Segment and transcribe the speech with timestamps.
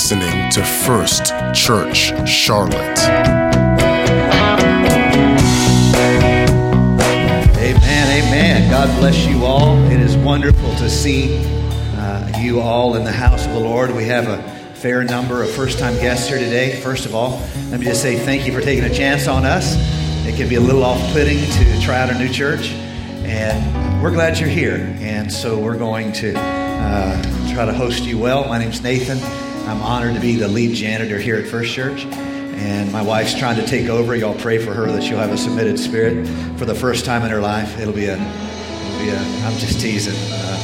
[0.00, 2.98] listening to First Church Charlotte.
[7.58, 8.70] Amen, amen.
[8.70, 9.76] God bless you all.
[9.90, 11.44] It is wonderful to see
[11.96, 13.94] uh, you all in the house of the Lord.
[13.94, 14.42] We have a
[14.74, 16.80] fair number of first time guests here today.
[16.80, 19.76] First of all, let me just say thank you for taking a chance on us.
[20.26, 22.70] It can be a little off putting to try out a new church,
[23.26, 24.96] and we're glad you're here.
[25.00, 28.48] And so we're going to uh, try to host you well.
[28.48, 29.49] My name's Nathan.
[29.70, 32.04] I'm honored to be the lead janitor here at First Church.
[32.04, 34.16] And my wife's trying to take over.
[34.16, 36.26] Y'all pray for her that she'll have a submitted spirit
[36.58, 37.78] for the first time in her life.
[37.78, 40.16] It'll be a, it'll be a I'm just teasing.
[40.16, 40.56] Uh,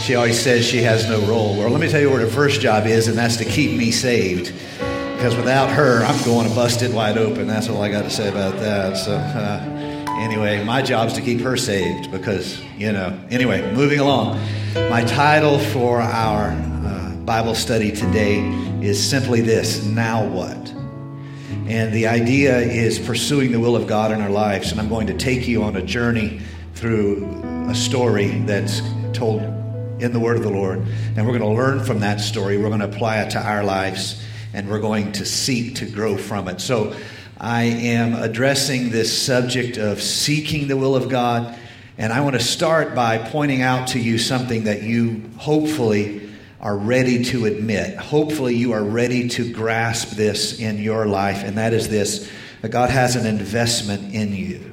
[0.00, 1.58] she always says she has no role.
[1.58, 3.90] Well, let me tell you what her first job is, and that's to keep me
[3.90, 4.54] saved.
[4.78, 7.46] Because without her, I'm going to bust it wide open.
[7.46, 8.96] That's all I got to say about that.
[8.96, 13.16] So, uh, anyway, my job is to keep her saved because, you know.
[13.30, 14.40] Anyway, moving along.
[14.74, 16.71] My title for our
[17.24, 18.40] Bible study today
[18.82, 20.56] is simply this Now what?
[21.68, 24.72] And the idea is pursuing the will of God in our lives.
[24.72, 26.40] And I'm going to take you on a journey
[26.74, 27.24] through
[27.68, 29.40] a story that's told
[30.02, 30.80] in the Word of the Lord.
[30.80, 32.58] And we're going to learn from that story.
[32.58, 34.20] We're going to apply it to our lives.
[34.52, 36.60] And we're going to seek to grow from it.
[36.60, 36.92] So
[37.38, 41.56] I am addressing this subject of seeking the will of God.
[41.98, 46.31] And I want to start by pointing out to you something that you hopefully
[46.62, 47.96] are ready to admit.
[47.96, 52.30] Hopefully, you are ready to grasp this in your life, and that is this
[52.62, 54.72] that God has an investment in you.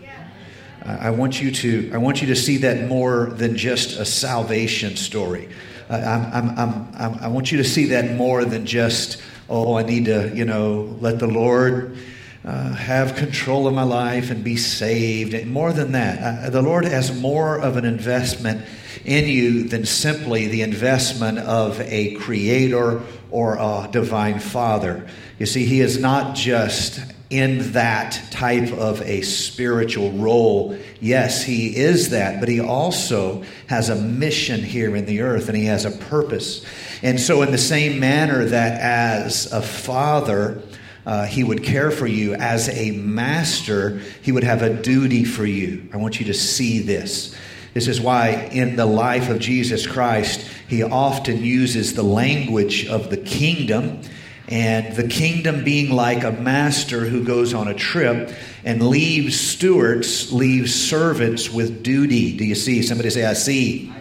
[0.85, 4.05] Uh, I want you to I want you to see that more than just a
[4.05, 5.49] salvation story.
[5.89, 9.81] Uh, I'm, I'm, I'm, i want you to see that more than just oh I
[9.81, 11.97] need to you know let the Lord
[12.45, 15.33] uh, have control of my life and be saved.
[15.33, 18.65] And more than that, uh, the Lord has more of an investment
[19.03, 25.07] in you than simply the investment of a creator or a divine father.
[25.37, 30.77] You see, He is not just in that type of a spiritual role.
[30.99, 35.57] Yes, He is that, but He also has a mission here in the earth and
[35.57, 36.65] He has a purpose.
[37.01, 40.61] And so, in the same manner that as a father,
[41.05, 45.45] uh, he would care for you as a master, he would have a duty for
[45.45, 45.89] you.
[45.93, 47.35] I want you to see this.
[47.73, 53.09] This is why, in the life of Jesus Christ, he often uses the language of
[53.09, 54.01] the kingdom,
[54.47, 58.33] and the kingdom being like a master who goes on a trip
[58.65, 62.35] and leaves stewards, leaves servants with duty.
[62.35, 62.81] Do you see?
[62.81, 63.93] Somebody say, I see.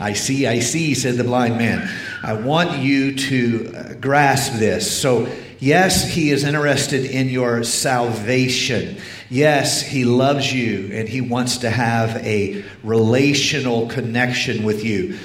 [0.00, 1.88] I see, I see, said the blind man.
[2.24, 5.00] I want you to uh, grasp this.
[5.00, 5.28] So,
[5.62, 8.98] yes, he is interested in your salvation.
[9.32, 15.18] Yes, He loves you and He wants to have a relational connection with you.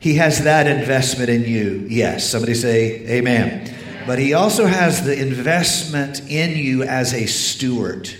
[0.00, 1.86] He has that investment in you.
[1.88, 2.28] Yes.
[2.28, 3.74] Somebody say, Amen.
[4.06, 8.10] But He also has the investment in you as a steward.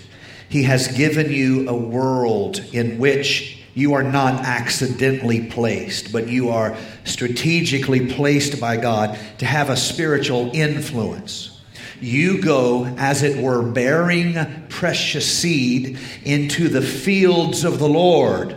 [0.49, 6.49] He has given you a world in which you are not accidentally placed, but you
[6.49, 11.54] are strategically placed by God to have a spiritual influence
[12.01, 14.35] you go, as it were, bearing
[14.69, 18.55] precious seed into the fields of the Lord.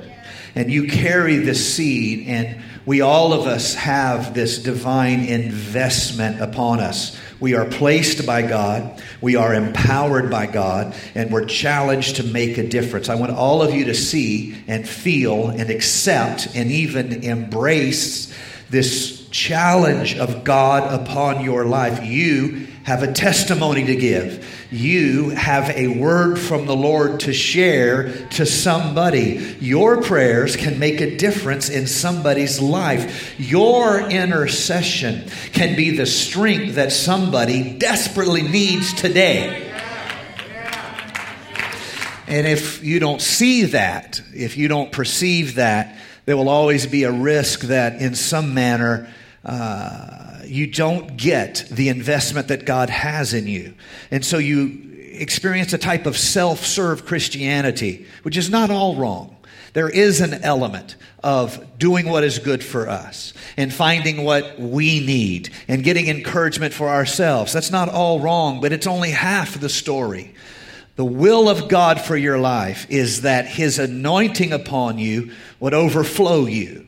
[0.54, 6.80] And you carry this seed, and we all of us have this divine investment upon
[6.80, 7.18] us.
[7.38, 12.58] We are placed by God, we are empowered by God, and we're challenged to make
[12.58, 13.08] a difference.
[13.08, 18.34] I want all of you to see and feel and accept and even embrace
[18.70, 22.04] this challenge of God upon your life.
[22.04, 24.66] You have a testimony to give.
[24.70, 29.56] You have a word from the Lord to share to somebody.
[29.60, 33.38] Your prayers can make a difference in somebody's life.
[33.38, 39.70] Your intercession can be the strength that somebody desperately needs today.
[42.26, 47.02] And if you don't see that, if you don't perceive that, there will always be
[47.02, 49.12] a risk that in some manner,
[49.44, 50.17] uh,
[50.48, 53.74] you don't get the investment that God has in you.
[54.10, 59.36] And so you experience a type of self serve Christianity, which is not all wrong.
[59.74, 64.98] There is an element of doing what is good for us and finding what we
[64.98, 67.52] need and getting encouragement for ourselves.
[67.52, 70.34] That's not all wrong, but it's only half the story.
[70.96, 76.46] The will of God for your life is that His anointing upon you would overflow
[76.46, 76.87] you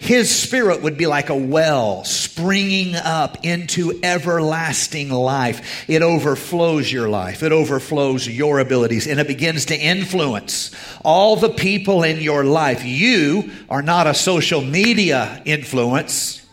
[0.00, 5.84] his spirit would be like a well springing up into everlasting life.
[5.88, 7.42] It overflows your life.
[7.42, 10.70] It overflows your abilities and it begins to influence
[11.04, 12.82] all the people in your life.
[12.82, 16.46] You are not a social media influence.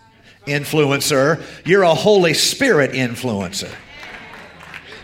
[0.46, 3.74] influencer, you're a Holy Spirit influencer.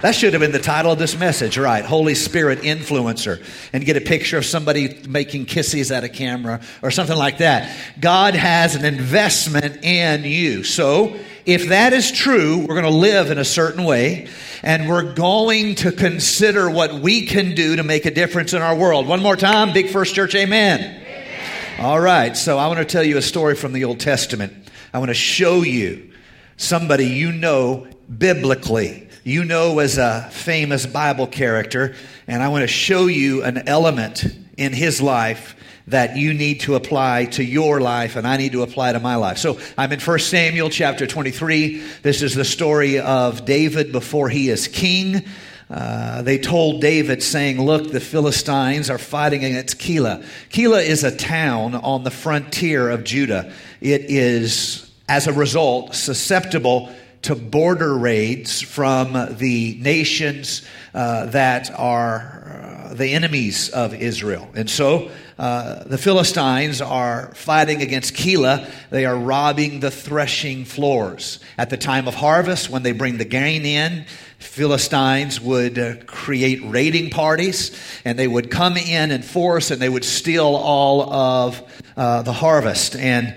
[0.03, 1.85] That should have been the title of this message, right?
[1.85, 3.41] Holy Spirit influencer.
[3.71, 7.73] And get a picture of somebody making kisses at a camera or something like that.
[8.01, 10.65] God has an investment in you.
[10.65, 14.27] So, if that is true, we're going to live in a certain way
[14.61, 18.75] and we're going to consider what we can do to make a difference in our
[18.75, 19.07] world.
[19.07, 20.81] One more time, Big First Church, amen.
[20.81, 21.79] amen.
[21.79, 24.69] All right, so I want to tell you a story from the Old Testament.
[24.93, 26.11] I want to show you
[26.57, 31.95] somebody you know biblically you know as a famous Bible character,
[32.27, 34.25] and I want to show you an element
[34.57, 35.55] in his life
[35.87, 39.15] that you need to apply to your life and I need to apply to my
[39.15, 39.37] life.
[39.37, 41.83] So I'm in 1 Samuel chapter 23.
[42.01, 45.25] This is the story of David before he is king.
[45.69, 50.23] Uh, they told David, saying, Look, the Philistines are fighting against Keilah.
[50.49, 53.51] Keilah is a town on the frontier of Judah.
[53.81, 56.93] It is, as a result, susceptible
[57.23, 60.61] to border raids from the nations
[60.93, 64.49] uh, that are uh, the enemies of Israel.
[64.55, 65.09] And so
[65.39, 68.69] uh, the Philistines are fighting against Keilah.
[68.89, 71.39] They are robbing the threshing floors.
[71.57, 74.05] At the time of harvest, when they bring the grain in,
[74.37, 77.71] Philistines would uh, create raiding parties
[78.03, 81.61] and they would come in in force and they would steal all of
[81.95, 82.95] uh, the harvest.
[82.95, 83.35] And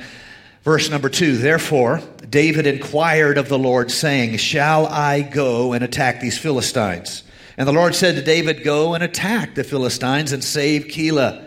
[0.67, 6.21] Verse number two, therefore, David inquired of the Lord, saying, Shall I go and attack
[6.21, 7.23] these Philistines?
[7.57, 11.46] And the Lord said to David, Go and attack the Philistines and save Keilah.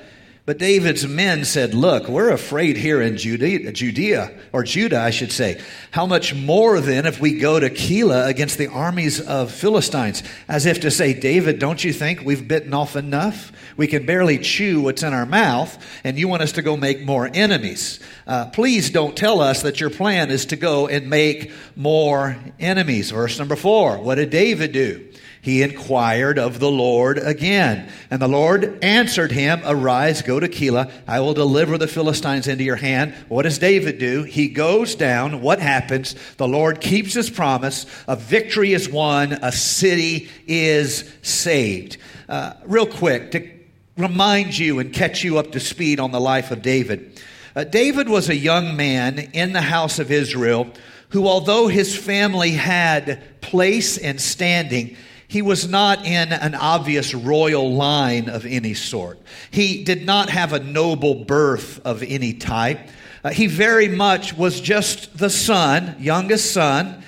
[0.50, 5.32] But David's men said, Look, we're afraid here in Judea, Judea, or Judah, I should
[5.32, 5.62] say.
[5.92, 10.24] How much more then if we go to Keilah against the armies of Philistines?
[10.48, 13.52] As if to say, David, don't you think we've bitten off enough?
[13.78, 17.06] We can barely chew what's in our mouth, and you want us to go make
[17.06, 18.00] more enemies.
[18.26, 23.12] Uh, please don't tell us that your plan is to go and make more enemies.
[23.12, 25.09] Verse number four What did David do?
[25.42, 27.90] He inquired of the Lord again.
[28.12, 30.92] And the Lord answered him, Arise, go to Keilah.
[31.08, 33.14] I will deliver the Philistines into your hand.
[33.30, 34.24] What does David do?
[34.24, 35.42] He goes down.
[35.42, 36.16] What happens?
[36.38, 37.86] The Lord keeps his promise.
[38.08, 39.34] A victory is won.
[39.34, 41.98] A city is saved.
[42.28, 43.50] Uh, real quick, to
[43.98, 47.22] remind you and catch you up to speed on the life of David.
[47.56, 50.72] Uh, David was a young man in the house of Israel
[51.10, 54.96] who, although his family had place and standing,
[55.30, 59.20] he was not in an obvious royal line of any sort.
[59.52, 62.80] He did not have a noble birth of any type.
[63.24, 67.04] Uh, he very much was just the son, youngest son,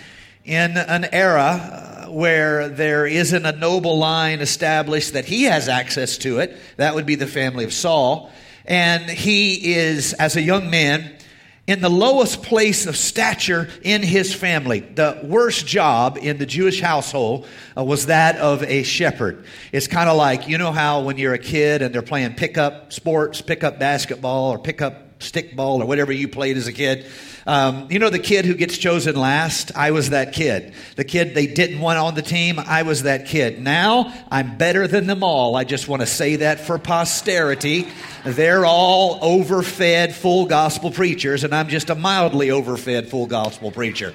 [0.46, 6.20] in an era uh, where there isn't a noble line established that he has access
[6.20, 6.56] to it.
[6.78, 8.32] That would be the family of Saul.
[8.66, 11.12] And he is, as a young man,
[11.72, 14.82] in the lowest place of stature in his family.
[14.82, 17.48] The worst job in the Jewish household
[17.78, 19.46] uh, was that of a shepherd.
[19.72, 22.92] It's kind of like, you know how when you're a kid and they're playing pickup
[22.92, 27.06] sports, pickup basketball, or pickup stickball, or whatever you played as a kid,
[27.48, 29.72] um, you know the kid who gets chosen last?
[29.76, 30.74] I was that kid.
[30.96, 33.62] The kid they didn't want on the team, I was that kid.
[33.62, 35.56] Now I'm better than them all.
[35.56, 37.88] I just want to say that for posterity.
[38.24, 44.14] They're all overfed full gospel preachers, and I'm just a mildly overfed full gospel preacher.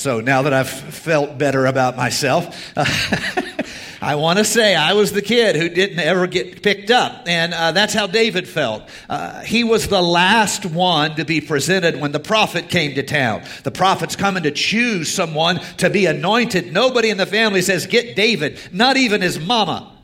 [0.00, 2.56] So now that I've felt better about myself,
[4.00, 7.24] I want to say I was the kid who didn't ever get picked up.
[7.26, 8.82] And uh, that's how David felt.
[9.10, 13.42] Uh, he was the last one to be presented when the prophet came to town.
[13.62, 16.72] The prophet's coming to choose someone to be anointed.
[16.72, 19.94] Nobody in the family says, Get David, not even his mama.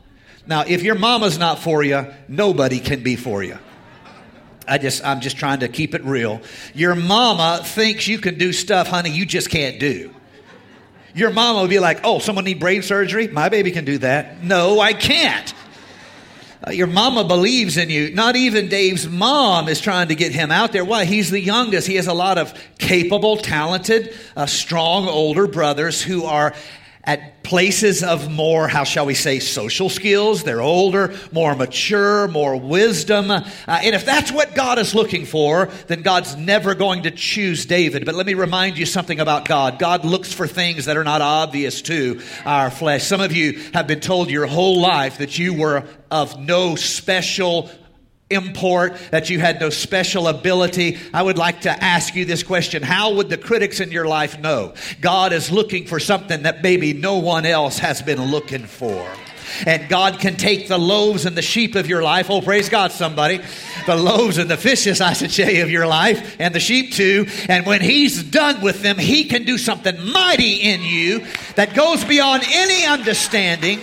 [0.45, 3.57] Now, if your mama's not for you, nobody can be for you.
[4.67, 6.41] I just, I'm just trying to keep it real.
[6.73, 10.13] Your mama thinks you can do stuff, honey, you just can't do.
[11.13, 13.27] Your mama would be like, oh, someone need brain surgery?
[13.27, 14.43] My baby can do that.
[14.43, 15.53] No, I can't.
[16.65, 18.13] Uh, your mama believes in you.
[18.13, 20.83] Not even Dave's mom is trying to get him out there.
[20.83, 21.05] Why?
[21.05, 21.87] He's the youngest.
[21.87, 26.53] He has a lot of capable, talented, uh, strong older brothers who are
[27.07, 30.43] at places of more, how shall we say, social skills.
[30.43, 33.31] They're older, more mature, more wisdom.
[33.31, 37.65] Uh, and if that's what God is looking for, then God's never going to choose
[37.65, 38.05] David.
[38.05, 39.79] But let me remind you something about God.
[39.79, 43.05] God looks for things that are not obvious to our flesh.
[43.05, 47.71] Some of you have been told your whole life that you were of no special
[48.29, 50.97] import, that you had no special ability.
[51.13, 54.39] I would like to ask you this question How would the critics in your life
[54.39, 54.73] know?
[55.01, 59.07] God is looking for something that maybe no one else has been looking for.
[59.65, 62.29] And God can take the loaves and the sheep of your life.
[62.29, 63.39] Oh, praise God, somebody.
[63.85, 67.27] The loaves and the fishes, I should say, of your life, and the sheep too.
[67.47, 72.03] And when He's done with them, He can do something mighty in you that goes
[72.03, 73.79] beyond any understanding.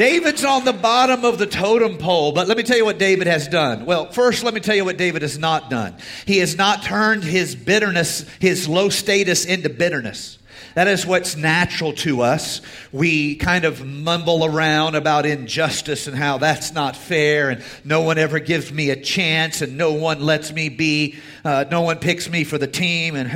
[0.00, 3.26] David's on the bottom of the totem pole, but let me tell you what David
[3.26, 3.84] has done.
[3.84, 5.94] Well, first, let me tell you what David has not done.
[6.24, 10.38] He has not turned his bitterness, his low status into bitterness.
[10.74, 12.60] That is what's natural to us.
[12.92, 18.18] We kind of mumble around about injustice and how that's not fair, and no one
[18.18, 22.28] ever gives me a chance, and no one lets me be, uh, no one picks
[22.28, 23.30] me for the team, and,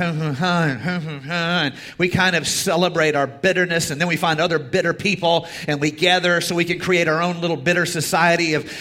[1.29, 5.81] and we kind of celebrate our bitterness, and then we find other bitter people, and
[5.81, 8.71] we gather so we can create our own little bitter society of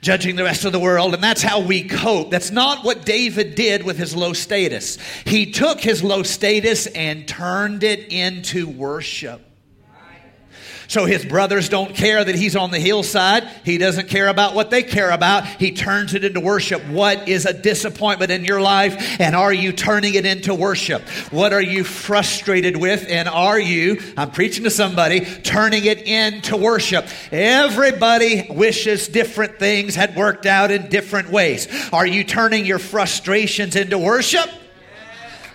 [0.00, 2.30] judging the rest of the world, and that's how we cope.
[2.30, 4.98] That's not what David did with his low status.
[5.24, 9.42] He took his low status and turned it into worship.
[10.90, 13.44] So his brothers don't care that he's on the hillside.
[13.64, 15.46] He doesn't care about what they care about.
[15.46, 16.82] He turns it into worship.
[16.86, 19.20] What is a disappointment in your life?
[19.20, 21.02] And are you turning it into worship?
[21.30, 23.06] What are you frustrated with?
[23.08, 27.06] And are you, I'm preaching to somebody, turning it into worship?
[27.30, 31.68] Everybody wishes different things had worked out in different ways.
[31.92, 34.50] Are you turning your frustrations into worship?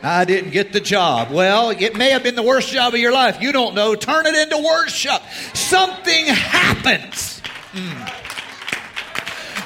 [0.04, 1.32] I didn't get the job.
[1.32, 3.42] Well, it may have been the worst job of your life.
[3.42, 3.96] You don't know.
[3.96, 5.22] Turn it into worship.
[5.54, 7.42] Something happens.
[7.74, 8.10] Mm.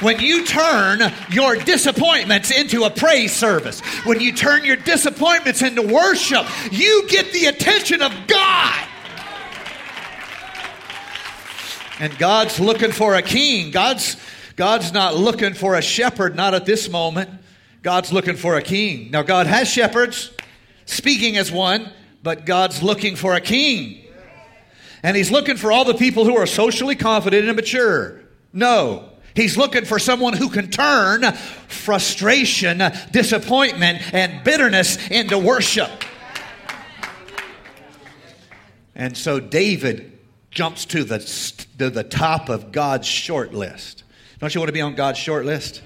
[0.01, 5.81] When you turn your disappointments into a praise service, when you turn your disappointments into
[5.81, 8.85] worship, you get the attention of God.
[11.99, 13.71] And God's looking for a king.
[13.71, 14.15] God's
[14.55, 17.29] God's not looking for a shepherd, not at this moment.
[17.81, 19.11] God's looking for a king.
[19.11, 20.31] Now, God has shepherds,
[20.85, 24.05] speaking as one, but God's looking for a king.
[25.01, 28.21] And He's looking for all the people who are socially confident and mature.
[28.51, 29.09] No.
[29.35, 31.23] He's looking for someone who can turn
[31.67, 32.81] frustration,
[33.11, 35.89] disappointment, and bitterness into worship.
[38.95, 40.19] And so David
[40.51, 41.19] jumps to the,
[41.77, 44.03] to the top of God's short list.
[44.39, 45.81] Don't you want to be on God's short list?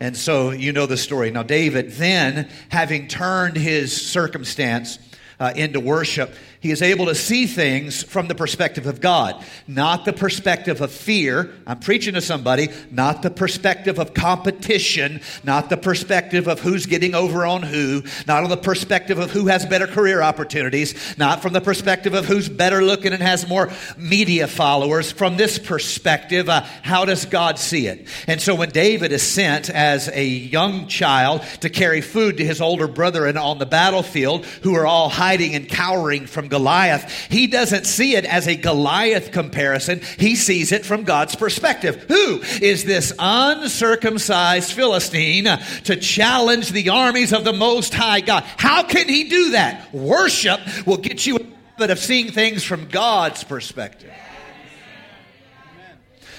[0.00, 1.30] And so you know the story.
[1.30, 4.98] Now, David, then, having turned his circumstance
[5.40, 10.04] uh, into worship, he is able to see things from the perspective of God, not
[10.04, 11.52] the perspective of fear.
[11.66, 17.14] I'm preaching to somebody, not the perspective of competition, not the perspective of who's getting
[17.14, 21.52] over on who, not on the perspective of who has better career opportunities, not from
[21.52, 25.12] the perspective of who's better looking and has more media followers.
[25.12, 28.08] From this perspective, uh, how does God see it?
[28.26, 32.60] And so when David is sent as a young child to carry food to his
[32.60, 37.86] older brethren on the battlefield, who are all hiding and cowering from Goliath, he doesn't
[37.86, 40.00] see it as a Goliath comparison.
[40.18, 42.04] He sees it from God's perspective.
[42.08, 45.44] Who is this uncircumcised Philistine
[45.84, 48.44] to challenge the armies of the Most High God?
[48.56, 49.92] How can he do that?
[49.94, 51.46] Worship will get you a
[51.78, 54.12] bit of seeing things from God's perspective.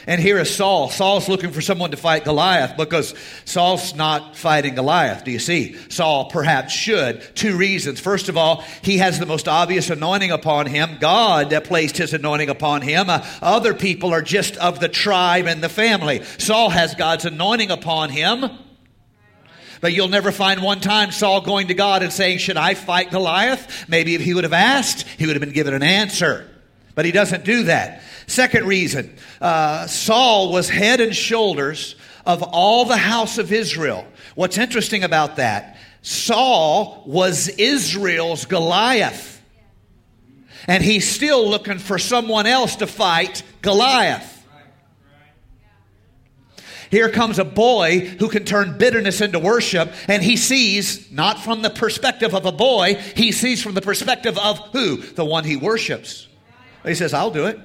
[0.09, 0.89] And here is Saul.
[0.89, 3.13] Saul's looking for someone to fight Goliath because
[3.45, 5.23] Saul's not fighting Goliath.
[5.23, 5.75] Do you see?
[5.89, 7.21] Saul perhaps should.
[7.35, 7.99] Two reasons.
[7.99, 10.97] First of all, he has the most obvious anointing upon him.
[10.99, 13.07] God placed his anointing upon him.
[13.07, 16.23] Uh, other people are just of the tribe and the family.
[16.39, 18.49] Saul has God's anointing upon him.
[19.79, 23.11] But you'll never find one time Saul going to God and saying, Should I fight
[23.11, 23.87] Goliath?
[23.87, 26.49] Maybe if he would have asked, he would have been given an answer.
[26.99, 28.01] But he doesn't do that.
[28.27, 34.05] Second reason uh, Saul was head and shoulders of all the house of Israel.
[34.35, 35.77] What's interesting about that?
[36.01, 39.41] Saul was Israel's Goliath.
[40.67, 44.45] And he's still looking for someone else to fight Goliath.
[46.91, 51.61] Here comes a boy who can turn bitterness into worship, and he sees not from
[51.61, 54.97] the perspective of a boy, he sees from the perspective of who?
[54.97, 56.25] The one he worships.
[56.85, 57.59] He says, I'll do it.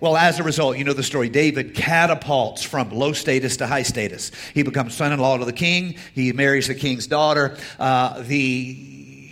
[0.00, 1.28] Well, as a result, you know the story.
[1.28, 4.30] David catapults from low status to high status.
[4.54, 5.96] He becomes son in law to the king.
[6.14, 7.56] He marries the king's daughter.
[7.80, 9.30] Uh, the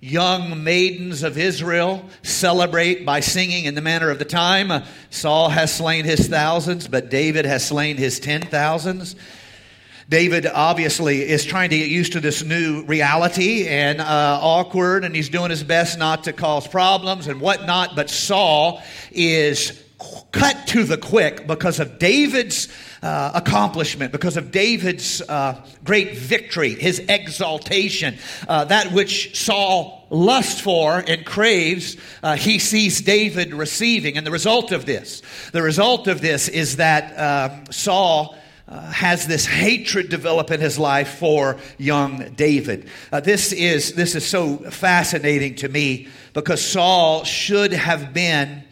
[0.00, 4.70] young maidens of Israel celebrate by singing in the manner of the time.
[4.70, 9.16] Uh, Saul has slain his thousands, but David has slain his ten thousands.
[10.08, 15.16] David obviously is trying to get used to this new reality and uh, awkward, and
[15.16, 17.96] he's doing his best not to cause problems and whatnot.
[17.96, 19.82] But Saul is
[20.30, 22.68] cut to the quick because of David's
[23.02, 30.60] uh, accomplishment, because of David's uh, great victory, his exaltation, uh, that which Saul lusts
[30.60, 34.16] for and craves, uh, he sees David receiving.
[34.16, 35.22] And the result of this,
[35.52, 38.36] the result of this is that uh, Saul.
[38.68, 42.88] Uh, has this hatred develop in his life for young David.
[43.12, 48.64] Uh, this is this is so fascinating to me because Saul should have been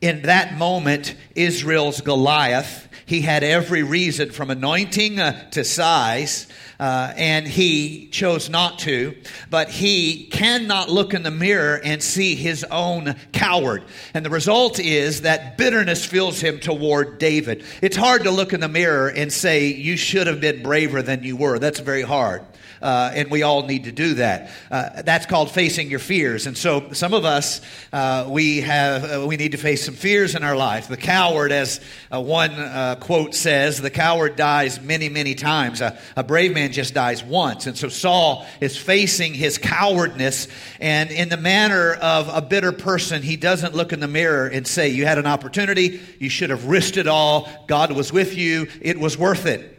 [0.00, 2.88] in that moment Israel's Goliath.
[3.06, 6.48] He had every reason from anointing uh, to size,
[6.78, 9.16] uh, and he chose not to.
[9.50, 13.84] But he cannot look in the mirror and see his own coward.
[14.14, 17.64] And the result is that bitterness fills him toward David.
[17.82, 21.22] It's hard to look in the mirror and say, You should have been braver than
[21.22, 21.58] you were.
[21.58, 22.42] That's very hard
[22.82, 24.50] uh, and we all need to do that.
[24.70, 26.46] Uh, that's called facing your fears.
[26.46, 27.60] And so, some of us
[27.92, 30.88] uh, we have uh, we need to face some fears in our life.
[30.88, 31.80] The coward, as
[32.12, 35.80] uh, one quote says, the coward dies many, many times.
[35.80, 37.66] a brave man just dies once.
[37.66, 40.48] And so, Saul is facing his cowardness,
[40.80, 44.66] and in the manner of a bitter person, he doesn't look in the mirror and
[44.66, 46.00] say, "You had an opportunity.
[46.18, 47.48] You should have risked it all.
[47.66, 48.68] God was with you.
[48.80, 49.74] It was worth it."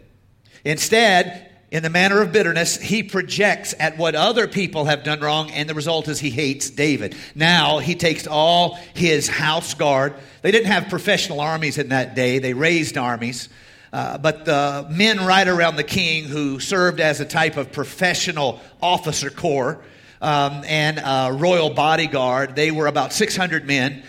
[0.66, 5.52] Instead, in the manner of bitterness, he projects at what other people have done wrong,
[5.52, 7.16] and the result is he hates David.
[7.36, 10.16] Now he takes all his house guard.
[10.42, 13.50] They didn't have professional armies in that day, they raised armies.
[13.92, 18.60] Uh, but the men right around the king who served as a type of professional
[18.82, 19.82] officer corps
[20.22, 24.04] um, and royal bodyguard, they were about 600 men.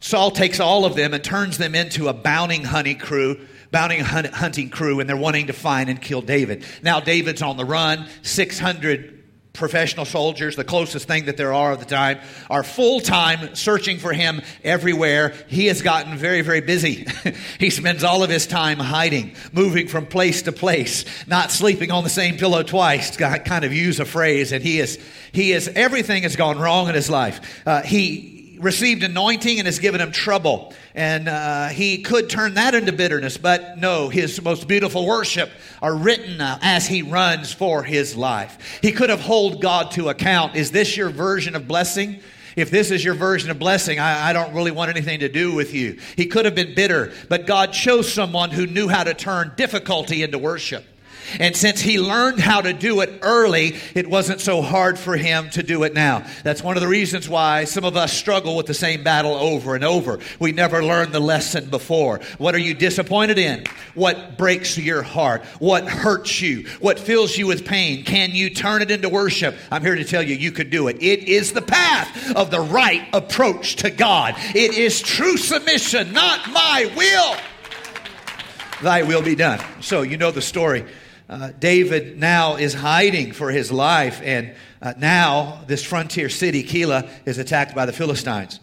[0.00, 4.70] Saul takes all of them and turns them into a bounty honey crew bounty hunting
[4.70, 6.64] crew and they're wanting to find and kill David.
[6.82, 11.78] Now, David's on the run, 600 professional soldiers, the closest thing that there are at
[11.78, 15.34] the time, are full time searching for him everywhere.
[15.48, 17.06] He has gotten very, very busy.
[17.58, 22.04] he spends all of his time hiding, moving from place to place, not sleeping on
[22.04, 24.52] the same pillow twice, to kind of use a phrase.
[24.52, 24.98] And he is,
[25.32, 27.62] he is, everything has gone wrong in his life.
[27.66, 28.31] Uh, he,
[28.62, 30.72] received anointing and has given him trouble.
[30.94, 35.50] And uh, he could turn that into bitterness, but no, his most beautiful worship
[35.80, 38.80] are written uh, as he runs for his life.
[38.80, 40.56] He could have hold God to account.
[40.56, 42.20] Is this your version of blessing?
[42.54, 45.54] If this is your version of blessing, I, I, don't really want anything to do
[45.54, 45.98] with you.
[46.16, 50.22] He could have been bitter, but God chose someone who knew how to turn difficulty
[50.22, 50.84] into worship.
[51.38, 55.50] And since he learned how to do it early, it wasn't so hard for him
[55.50, 56.24] to do it now.
[56.44, 59.74] That's one of the reasons why some of us struggle with the same battle over
[59.74, 60.18] and over.
[60.38, 62.20] We never learned the lesson before.
[62.38, 63.64] What are you disappointed in?
[63.94, 65.44] What breaks your heart?
[65.58, 66.66] What hurts you?
[66.80, 68.04] What fills you with pain?
[68.04, 69.56] Can you turn it into worship?
[69.70, 71.02] I'm here to tell you, you could do it.
[71.02, 74.34] It is the path of the right approach to God.
[74.54, 77.36] It is true submission, not my will.
[78.82, 79.60] Thy will be done.
[79.80, 80.84] So, you know the story
[81.32, 87.08] uh, David now is hiding for his life, and uh, now this frontier city, Keilah,
[87.24, 88.60] is attacked by the Philistines.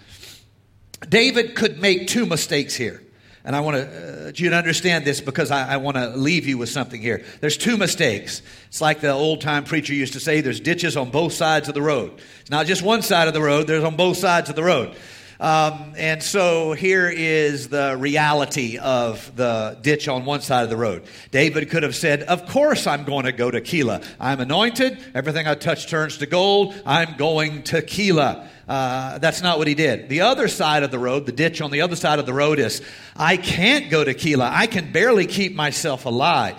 [1.08, 3.02] David could make two mistakes here.
[3.44, 6.46] And I want to, uh, you to understand this because I, I want to leave
[6.46, 7.24] you with something here.
[7.42, 8.44] There's two mistakes.
[8.68, 11.74] It's like the old time preacher used to say there's ditches on both sides of
[11.74, 12.22] the road.
[12.42, 14.96] It's not just one side of the road, there's on both sides of the road.
[15.40, 20.76] Um, and so here is the reality of the ditch on one side of the
[20.76, 21.04] road.
[21.32, 24.06] David could have said, Of course I'm going to go to Keilah.
[24.20, 24.98] I'm anointed.
[25.16, 26.76] Everything I touch turns to gold.
[26.86, 28.48] I'm going to Keilah.
[28.68, 30.10] Uh, that's not what he did.
[30.10, 32.60] The other side of the road, the ditch on the other side of the road
[32.60, 32.82] is,
[33.16, 34.52] I can't go to Keilah.
[34.52, 36.58] I can barely keep myself alive.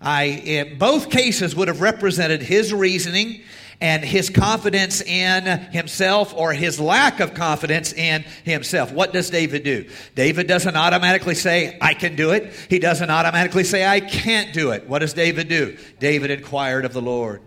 [0.00, 3.42] I, in both cases would have represented his reasoning
[3.84, 8.90] and his confidence in himself or his lack of confidence in himself.
[8.90, 9.86] What does David do?
[10.14, 12.54] David doesn't automatically say, I can do it.
[12.70, 14.88] He doesn't automatically say, I can't do it.
[14.88, 15.76] What does David do?
[16.00, 17.42] David inquired of the Lord.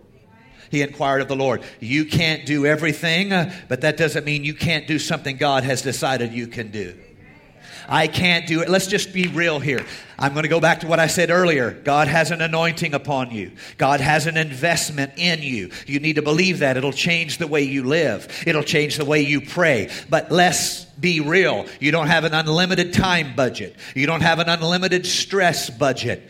[0.70, 1.64] He inquired of the Lord.
[1.80, 3.30] You can't do everything,
[3.68, 6.96] but that doesn't mean you can't do something God has decided you can do.
[7.88, 8.68] I can't do it.
[8.68, 9.84] Let's just be real here.
[10.18, 11.70] I'm going to go back to what I said earlier.
[11.70, 13.52] God has an anointing upon you.
[13.78, 15.70] God has an investment in you.
[15.86, 16.76] You need to believe that.
[16.76, 18.44] It'll change the way you live.
[18.46, 19.90] It'll change the way you pray.
[20.10, 21.66] But let's be real.
[21.80, 23.74] You don't have an unlimited time budget.
[23.94, 26.28] You don't have an unlimited stress budget.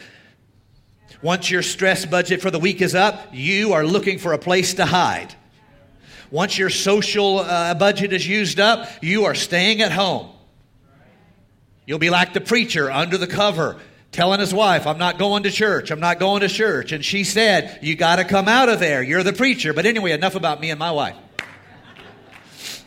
[1.22, 4.74] Once your stress budget for the week is up, you are looking for a place
[4.74, 5.34] to hide.
[6.30, 10.30] Once your social uh, budget is used up, you are staying at home.
[11.88, 13.80] You'll be like the preacher under the cover
[14.12, 15.90] telling his wife, I'm not going to church.
[15.90, 16.92] I'm not going to church.
[16.92, 19.02] And she said, You got to come out of there.
[19.02, 19.72] You're the preacher.
[19.72, 21.16] But anyway, enough about me and my wife.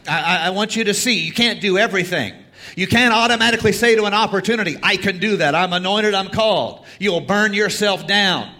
[0.08, 2.36] I, I, want you to see you can't do everything.
[2.76, 5.56] You can't automatically say to an opportunity, I can do that.
[5.56, 6.86] I'm anointed, I'm called.
[7.00, 8.54] You'll burn yourself down.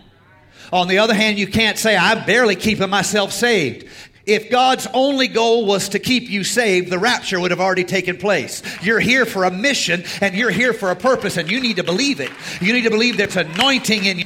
[0.74, 3.88] On the other hand, you can't say, I'm barely keeping myself saved.
[4.26, 8.18] If God's only goal was to keep you saved, the rapture would have already taken
[8.18, 8.62] place.
[8.84, 11.84] You're here for a mission and you're here for a purpose, and you need to
[11.84, 12.30] believe it.
[12.62, 14.26] You need to believe there's anointing in you.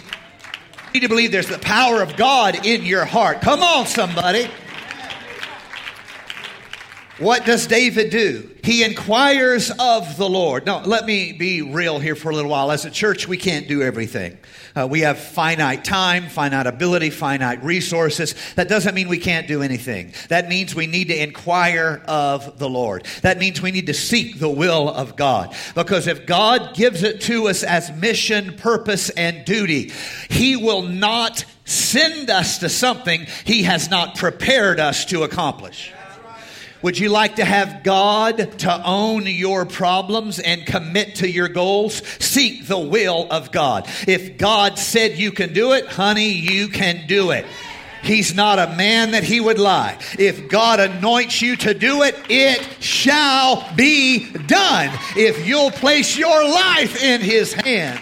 [0.93, 3.41] You need to believe there's the power of God in your heart.
[3.41, 4.49] Come on, somebody.
[7.17, 8.49] What does David do?
[8.61, 10.65] He inquires of the Lord.
[10.65, 12.71] Now, let me be real here for a little while.
[12.71, 14.37] As a church, we can't do everything.
[14.75, 18.35] Uh, we have finite time, finite ability, finite resources.
[18.55, 20.11] That doesn't mean we can't do anything.
[20.27, 23.05] That means we need to inquire of the Lord.
[23.21, 25.55] That means we need to seek the will of God.
[25.73, 29.93] Because if God gives it to us as mission, purpose, and duty,
[30.29, 35.93] He will not send us to something He has not prepared us to accomplish.
[36.81, 42.05] Would you like to have God to own your problems and commit to your goals?
[42.19, 43.87] Seek the will of God.
[44.07, 47.45] If God said you can do it, honey, you can do it.
[48.03, 49.97] He's not a man that he would lie.
[50.19, 54.91] If God anoints you to do it, it shall be done.
[55.17, 57.99] If you'll place your life in his hand.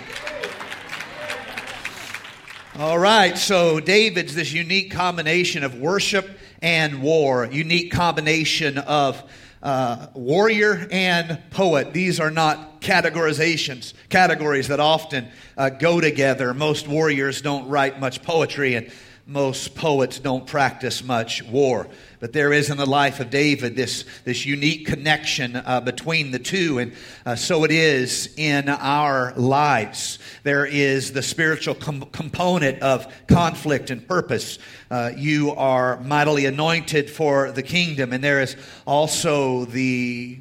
[2.77, 6.27] All right, so David's this unique combination of worship
[6.63, 9.21] and war, unique combination of
[9.61, 11.93] uh, warrior and poet.
[11.93, 16.53] These are not categorizations, categories that often uh, go together.
[16.53, 18.91] Most warriors don't write much poetry, and
[19.25, 21.87] most poets don't practice much war.
[22.23, 26.39] But there is in the life of David this, this unique connection uh, between the
[26.39, 26.93] two, and
[27.25, 30.19] uh, so it is in our lives.
[30.43, 34.57] There is the spiritual com- component of conflict and purpose.
[34.89, 38.55] Uh, you are mightily anointed for the kingdom, and there is
[38.87, 40.39] also the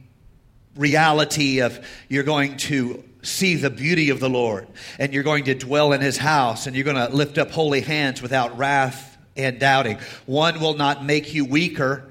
[0.77, 4.68] reality of you're going to see the beauty of the Lord,
[5.01, 7.81] and you're going to dwell in his house, and you're going to lift up holy
[7.81, 9.99] hands without wrath and doubting.
[10.27, 12.05] One will not make you weaker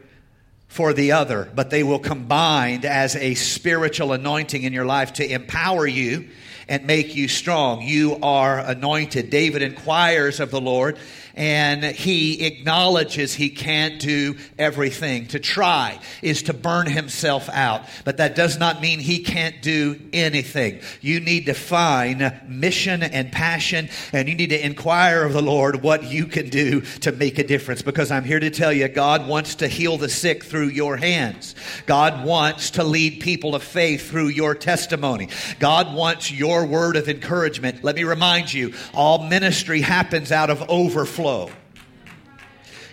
[0.67, 5.29] for the other, but they will combine as a spiritual anointing in your life to
[5.29, 6.29] empower you
[6.69, 7.81] and make you strong.
[7.81, 9.29] You are anointed.
[9.29, 10.97] David inquires of the Lord
[11.35, 15.27] and he acknowledges he can't do everything.
[15.27, 19.99] To try is to burn himself out, but that does not mean he can't do
[20.13, 20.81] anything.
[21.01, 25.81] You need to find mission and passion, and you need to inquire of the Lord
[25.81, 27.81] what you can do to make a difference.
[27.81, 31.55] Because I'm here to tell you, God wants to heal the sick through your hands.
[31.85, 35.29] God wants to lead people of faith through your testimony.
[35.59, 37.83] God wants your word of encouragement.
[37.83, 41.20] Let me remind you, all ministry happens out of overflow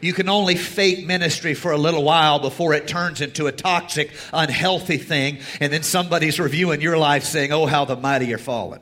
[0.00, 4.12] You can only fake ministry for a little while before it turns into a toxic,
[4.32, 8.80] unhealthy thing, and then somebody's reviewing your life saying, Oh, how the mighty are fallen.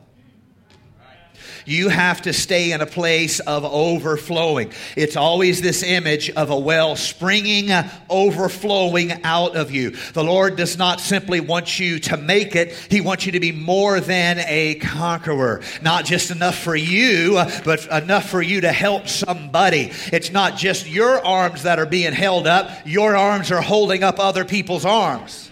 [1.66, 4.72] You have to stay in a place of overflowing.
[4.96, 7.70] It's always this image of a well springing,
[8.08, 9.90] overflowing out of you.
[9.90, 13.50] The Lord does not simply want you to make it, He wants you to be
[13.52, 15.60] more than a conqueror.
[15.82, 19.90] Not just enough for you, but enough for you to help somebody.
[20.12, 24.20] It's not just your arms that are being held up, your arms are holding up
[24.20, 25.50] other people's arms.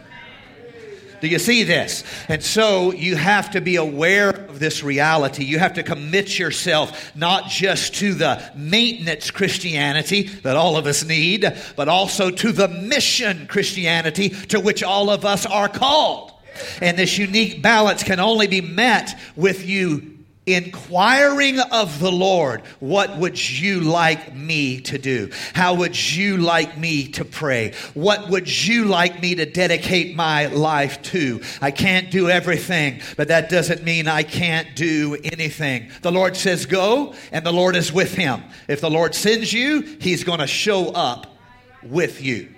[1.25, 2.05] Do you see this?
[2.29, 5.43] And so you have to be aware of this reality.
[5.43, 11.03] You have to commit yourself not just to the maintenance Christianity that all of us
[11.03, 16.31] need, but also to the mission Christianity to which all of us are called.
[16.83, 20.14] And this unique balance can only be met with you
[20.47, 25.31] inquiring of the Lord, what would you like me to do?
[25.55, 27.73] How would you like me to pray?
[27.95, 31.41] What would you like me to dedicate my life to?
[31.63, 35.91] I can't do everything, but that doesn't mean I can't do anything.
[36.03, 38.43] The Lord says go, and the Lord is with him.
[38.69, 41.27] If the Lord sends you, he's going to show up
[41.83, 42.51] with you.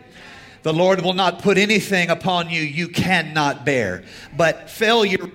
[0.62, 4.03] The Lord will not put anything upon you you cannot bear.
[4.37, 5.31] But failure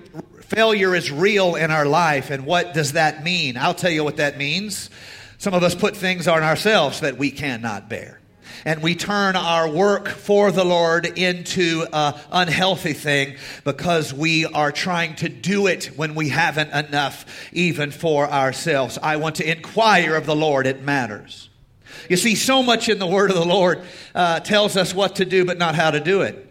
[0.54, 3.56] Failure is real in our life, and what does that mean?
[3.56, 4.90] I'll tell you what that means.
[5.38, 8.20] Some of us put things on ourselves that we cannot bear.
[8.66, 14.70] And we turn our work for the Lord into an unhealthy thing because we are
[14.70, 18.98] trying to do it when we haven't enough even for ourselves.
[19.02, 21.48] I want to inquire of the Lord, it matters.
[22.10, 23.80] You see, so much in the Word of the Lord
[24.14, 26.46] uh, tells us what to do, but not how to do it.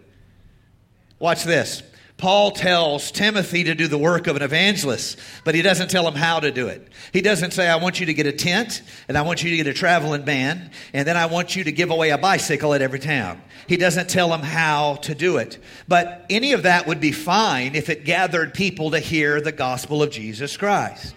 [1.19, 1.83] Watch this.
[2.21, 6.13] Paul tells Timothy to do the work of an evangelist, but he doesn't tell him
[6.13, 6.87] how to do it.
[7.11, 9.57] He doesn't say, I want you to get a tent, and I want you to
[9.57, 12.83] get a traveling band, and then I want you to give away a bicycle at
[12.83, 13.41] every town.
[13.65, 15.57] He doesn't tell him how to do it.
[15.87, 20.03] But any of that would be fine if it gathered people to hear the gospel
[20.03, 21.15] of Jesus Christ.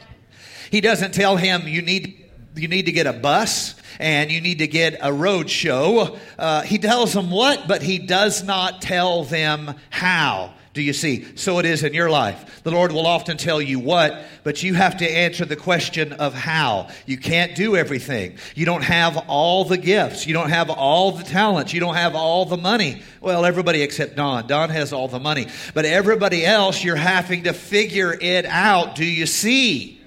[0.71, 2.25] He doesn't tell him you need
[2.57, 6.17] you need to get a bus and you need to get a road show.
[6.39, 10.55] Uh, he tells them what, but he does not tell them how.
[10.75, 11.25] Do you see?
[11.37, 12.63] So it is in your life.
[12.65, 16.35] The Lord will often tell you what, but you have to answer the question of
[16.35, 16.89] how.
[17.07, 18.39] You can't do everything.
[18.57, 20.27] You don't have all the gifts.
[20.27, 21.73] You don't have all the talents.
[21.73, 23.03] You don't have all the money.
[23.21, 24.49] Well, everybody except Don.
[24.49, 25.47] Don has all the money.
[25.75, 28.97] But everybody else, you're having to figure it out.
[28.97, 30.01] Do you see?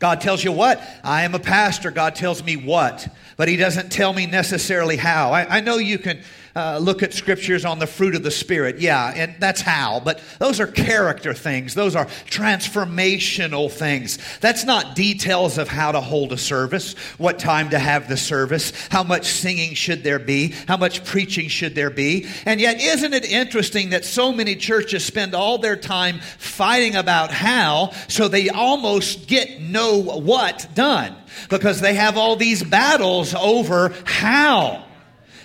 [0.00, 0.82] God tells you what?
[1.04, 1.92] I am a pastor.
[1.92, 3.06] God tells me what.
[3.36, 5.30] But He doesn't tell me necessarily how.
[5.30, 6.22] I, I know you can
[6.54, 8.78] uh, look at scriptures on the fruit of the Spirit.
[8.78, 10.00] Yeah, and that's how.
[10.00, 14.18] But those are character things, those are transformational things.
[14.40, 18.72] That's not details of how to hold a service, what time to have the service,
[18.90, 22.26] how much singing should there be, how much preaching should there be.
[22.44, 27.30] And yet, isn't it interesting that so many churches spend all their time fighting about
[27.30, 31.14] how so they almost get no what done?
[31.48, 34.84] Because they have all these battles over how.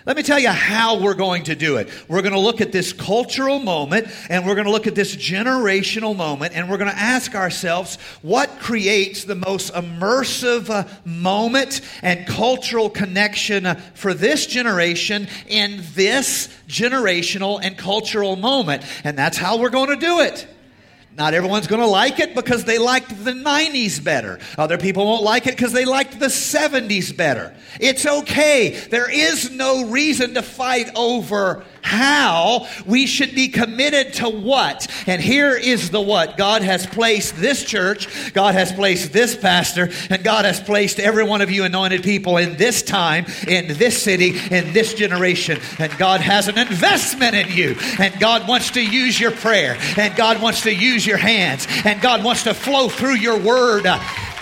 [0.08, 1.90] Let me tell you how we're going to do it.
[2.08, 5.14] We're going to look at this cultural moment and we're going to look at this
[5.14, 11.82] generational moment and we're going to ask ourselves what creates the most immersive uh, moment
[12.02, 18.84] and cultural connection uh, for this generation in this generational and cultural moment.
[19.04, 20.48] And that's how we're going to do it.
[21.18, 24.38] Not everyone's going to like it because they liked the 90s better.
[24.56, 27.56] Other people won't like it because they liked the 70s better.
[27.80, 28.70] It's okay.
[28.70, 32.68] There is no reason to fight over how.
[32.86, 34.88] We should be committed to what.
[35.08, 36.38] And here is the what.
[36.38, 41.24] God has placed this church, God has placed this pastor, and God has placed every
[41.24, 45.60] one of you anointed people in this time, in this city, in this generation.
[45.80, 47.76] And God has an investment in you.
[48.00, 49.78] And God wants to use your prayer.
[49.98, 51.68] And God wants to use your hands.
[51.86, 53.86] And God wants to flow through your word.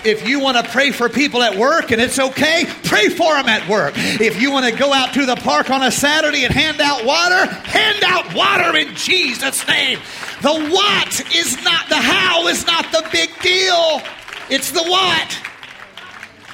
[0.04, 3.48] If you want to pray for people at work and it's okay, pray for them
[3.48, 3.94] at work.
[3.96, 7.04] If you want to go out to the park on a Saturday and hand out
[7.04, 9.98] water, hand out water in Jesus' name.
[10.42, 14.00] The what is not the how is not the big deal.
[14.48, 15.38] It's the what.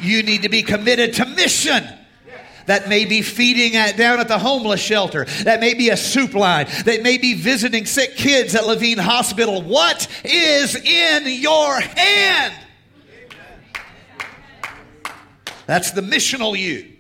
[0.01, 1.85] You need to be committed to mission.
[2.67, 5.25] That may be feeding at, down at the homeless shelter.
[5.45, 6.67] That may be a soup line.
[6.85, 9.63] That may be visiting sick kids at Levine Hospital.
[9.63, 12.55] What is in your hand?
[15.67, 16.91] That's the missional you.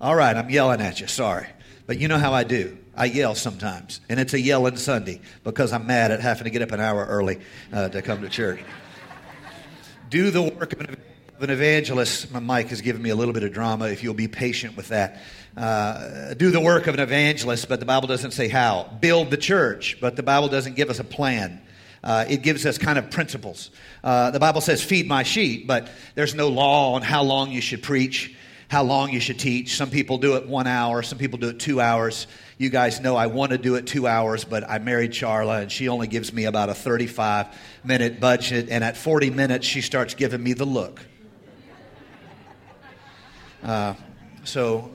[0.00, 1.06] All right, I'm yelling at you.
[1.06, 1.46] Sorry.
[1.86, 2.78] But you know how I do.
[2.96, 4.00] I yell sometimes.
[4.08, 7.04] And it's a yelling Sunday because I'm mad at having to get up an hour
[7.04, 7.40] early
[7.72, 8.60] uh, to come to church.
[10.08, 12.30] Do the work of an evangelist.
[12.32, 14.88] My mic has given me a little bit of drama, if you'll be patient with
[14.88, 15.20] that.
[15.56, 18.88] Uh, do the work of an evangelist, but the Bible doesn't say how.
[19.00, 21.60] Build the church, but the Bible doesn't give us a plan.
[22.02, 23.70] Uh, it gives us kind of principles.
[24.02, 27.60] Uh, the Bible says, feed my sheep, but there's no law on how long you
[27.60, 28.34] should preach,
[28.68, 29.76] how long you should teach.
[29.76, 32.26] Some people do it one hour, some people do it two hours.
[32.56, 35.70] You guys know I want to do it two hours, but I married Charla, and
[35.70, 37.46] she only gives me about a 35
[37.84, 41.00] minute budget, and at 40 minutes, she starts giving me the look.
[43.62, 43.94] Uh,
[44.44, 44.90] so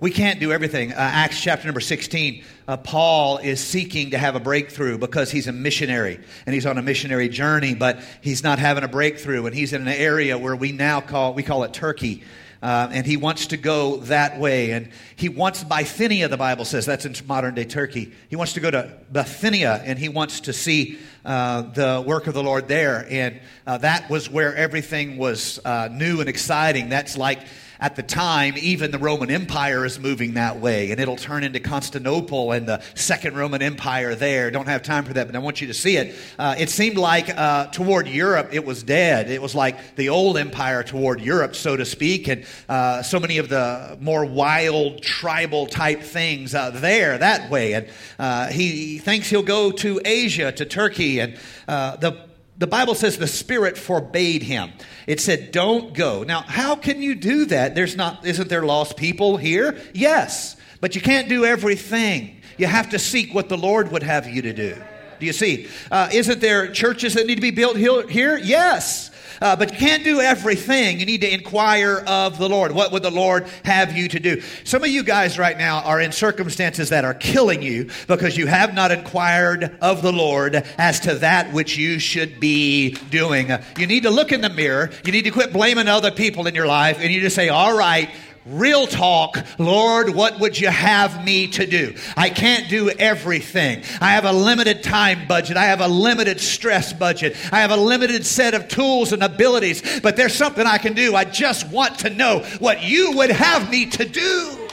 [0.00, 0.92] we can't do everything.
[0.92, 5.46] Uh, Acts chapter number 16, uh, Paul is seeking to have a breakthrough because he's
[5.46, 9.46] a missionary and he's on a missionary journey, but he's not having a breakthrough.
[9.46, 12.22] And he's in an area where we now call, we call it Turkey.
[12.60, 14.72] Uh, and he wants to go that way.
[14.72, 18.12] And he wants Bithynia, the Bible says, that's in modern day Turkey.
[18.30, 22.34] He wants to go to Bithynia and he wants to see uh, the work of
[22.34, 23.06] the Lord there.
[23.08, 26.88] And uh, that was where everything was uh, new and exciting.
[26.88, 27.40] That's like
[27.84, 31.60] at the time, even the Roman Empire is moving that way, and it'll turn into
[31.60, 34.50] Constantinople and the Second Roman Empire there.
[34.50, 36.16] Don't have time for that, but I want you to see it.
[36.38, 39.28] Uh, it seemed like uh, toward Europe it was dead.
[39.28, 43.36] It was like the old empire toward Europe, so to speak, and uh, so many
[43.36, 47.74] of the more wild tribal type things uh, there that way.
[47.74, 51.36] And uh, he thinks he'll go to Asia, to Turkey, and
[51.68, 54.72] uh, the the Bible says the Spirit forbade him.
[55.06, 57.74] It said, "Don't go." Now, how can you do that?
[57.74, 59.76] There's not, isn't there lost people here?
[59.92, 62.40] Yes, but you can't do everything.
[62.56, 64.76] You have to seek what the Lord would have you to do.
[65.18, 65.68] Do you see?
[65.90, 68.36] Uh, isn't there churches that need to be built here?
[68.36, 69.10] Yes.
[69.44, 70.98] Uh, but you can't do everything.
[70.98, 72.72] You need to inquire of the Lord.
[72.72, 74.40] What would the Lord have you to do?
[74.64, 78.46] Some of you guys right now are in circumstances that are killing you because you
[78.46, 83.50] have not inquired of the Lord as to that which you should be doing.
[83.76, 84.90] You need to look in the mirror.
[85.04, 87.76] You need to quit blaming other people in your life and you just say, all
[87.76, 88.08] right,
[88.46, 91.94] Real talk, Lord, what would you have me to do?
[92.14, 93.82] I can't do everything.
[94.02, 95.56] I have a limited time budget.
[95.56, 97.36] I have a limited stress budget.
[97.50, 101.16] I have a limited set of tools and abilities, but there's something I can do.
[101.16, 104.68] I just want to know what you would have me to do.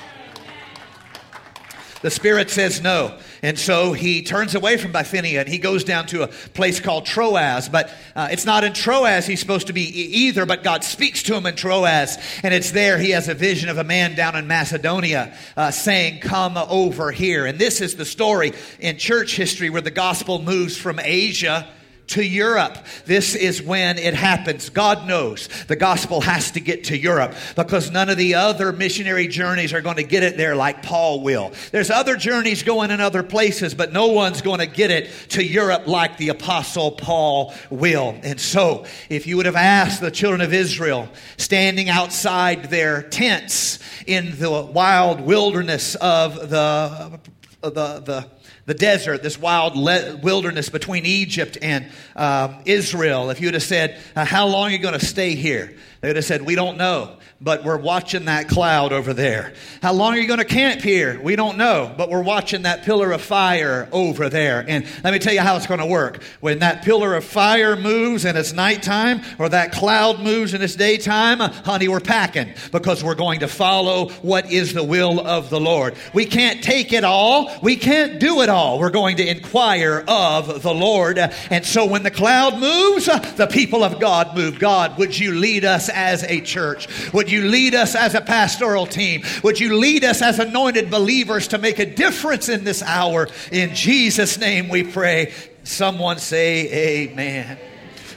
[2.02, 3.20] The Spirit says no.
[3.44, 7.06] And so he turns away from Bithynia and he goes down to a place called
[7.06, 7.70] Troas.
[7.70, 11.36] But uh, it's not in Troas he's supposed to be either, but God speaks to
[11.36, 12.18] him in Troas.
[12.44, 16.20] And it's there he has a vision of a man down in Macedonia uh, saying,
[16.20, 17.46] Come over here.
[17.46, 21.68] And this is the story in church history where the gospel moves from Asia
[22.12, 22.78] to Europe.
[23.06, 24.70] This is when it happens.
[24.70, 29.28] God knows the gospel has to get to Europe because none of the other missionary
[29.28, 31.52] journeys are going to get it there like Paul will.
[31.72, 35.44] There's other journeys going in other places, but no one's going to get it to
[35.44, 38.16] Europe like the apostle Paul will.
[38.24, 43.80] And so, if you would have asked the children of Israel standing outside their tents
[44.06, 47.20] in the wild wilderness of the
[47.62, 48.28] the the
[48.72, 53.64] the desert, this wild le- wilderness between Egypt and um, Israel, if you would have
[53.64, 55.76] said, uh, How long are you going to stay here?
[56.02, 59.54] They would have said, We don't know but we're watching that cloud over there.
[59.82, 61.20] How long are you going to camp here?
[61.20, 64.64] We don't know, but we're watching that pillar of fire over there.
[64.68, 66.22] And let me tell you how it's going to work.
[66.40, 70.76] When that pillar of fire moves and it's nighttime, or that cloud moves and it's
[70.76, 75.60] daytime, honey, we're packing because we're going to follow what is the will of the
[75.60, 75.96] Lord.
[76.14, 77.52] We can't take it all.
[77.64, 78.78] We can't do it all.
[78.78, 81.18] We're going to inquire of the Lord.
[81.18, 84.60] And so when the cloud moves, the people of God move.
[84.60, 86.88] God, would you lead us as a church?
[87.14, 89.24] Would you lead us as a pastoral team?
[89.44, 93.28] Would you lead us as anointed believers to make a difference in this hour?
[93.52, 95.34] In Jesus' name we pray.
[95.64, 97.58] Someone say amen.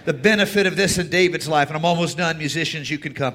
[0.05, 3.35] The benefit of this in David's life, and I'm almost done, musicians, you can come.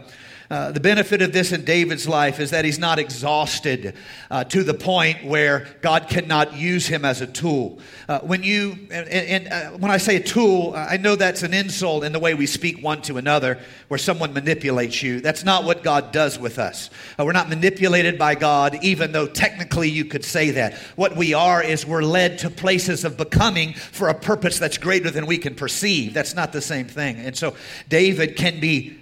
[0.49, 3.93] Uh, the benefit of this in David's life is that he's not exhausted
[4.31, 7.77] uh, to the point where God cannot use him as a tool.
[8.07, 11.53] Uh, when you, and, and uh, when I say a tool, I know that's an
[11.53, 13.59] insult in the way we speak one to another,
[13.89, 15.21] where someone manipulates you.
[15.21, 16.89] That's not what God does with us.
[17.19, 20.73] Uh, we're not manipulated by God, even though technically you could say that.
[20.95, 25.11] What we are is we're led to places of becoming for a purpose that's greater
[25.11, 26.15] than we can perceive.
[26.15, 27.17] That's not the same thing.
[27.17, 27.55] And so
[27.87, 28.98] David can be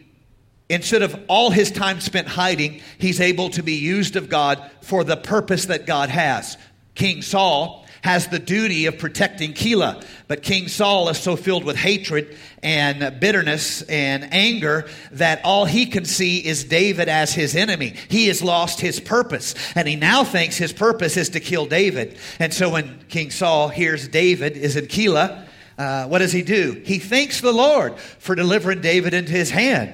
[0.70, 5.04] Instead of all his time spent hiding, he's able to be used of God for
[5.04, 6.58] the purpose that God has.
[6.94, 11.76] King Saul has the duty of protecting Keilah, but King Saul is so filled with
[11.76, 17.96] hatred and bitterness and anger that all he can see is David as his enemy.
[18.10, 22.18] He has lost his purpose, and he now thinks his purpose is to kill David.
[22.40, 25.46] And so when King Saul hears David is in Keilah,
[25.78, 26.82] uh, what does he do?
[26.86, 29.94] He thanks the Lord for delivering David into his hand.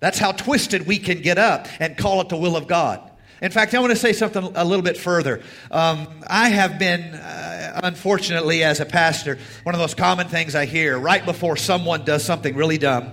[0.00, 3.06] That's how twisted we can get up and call it the will of God.
[3.42, 5.42] In fact, I want to say something a little bit further.
[5.70, 10.66] Um, I have been, uh, unfortunately, as a pastor, one of those common things I
[10.66, 13.10] hear right before someone does something really dumb.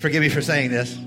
[0.00, 0.98] Forgive me for saying this.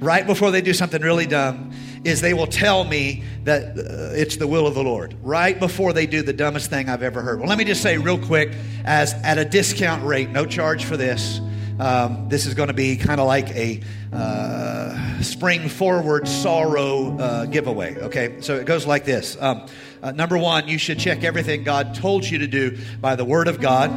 [0.00, 1.72] Right before they do something really dumb,
[2.04, 5.14] is they will tell me that uh, it's the will of the Lord.
[5.22, 7.38] Right before they do the dumbest thing I've ever heard.
[7.38, 8.52] Well, let me just say real quick,
[8.84, 11.40] as at a discount rate, no charge for this.
[11.82, 13.80] Um, this is going to be kind of like a
[14.12, 17.96] uh, spring forward sorrow uh, giveaway.
[17.96, 19.36] Okay, so it goes like this.
[19.40, 19.66] Um,
[20.00, 23.48] uh, number one, you should check everything God told you to do by the Word
[23.48, 23.90] of God.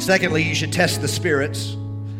[0.00, 1.76] Secondly, you should test the spirits.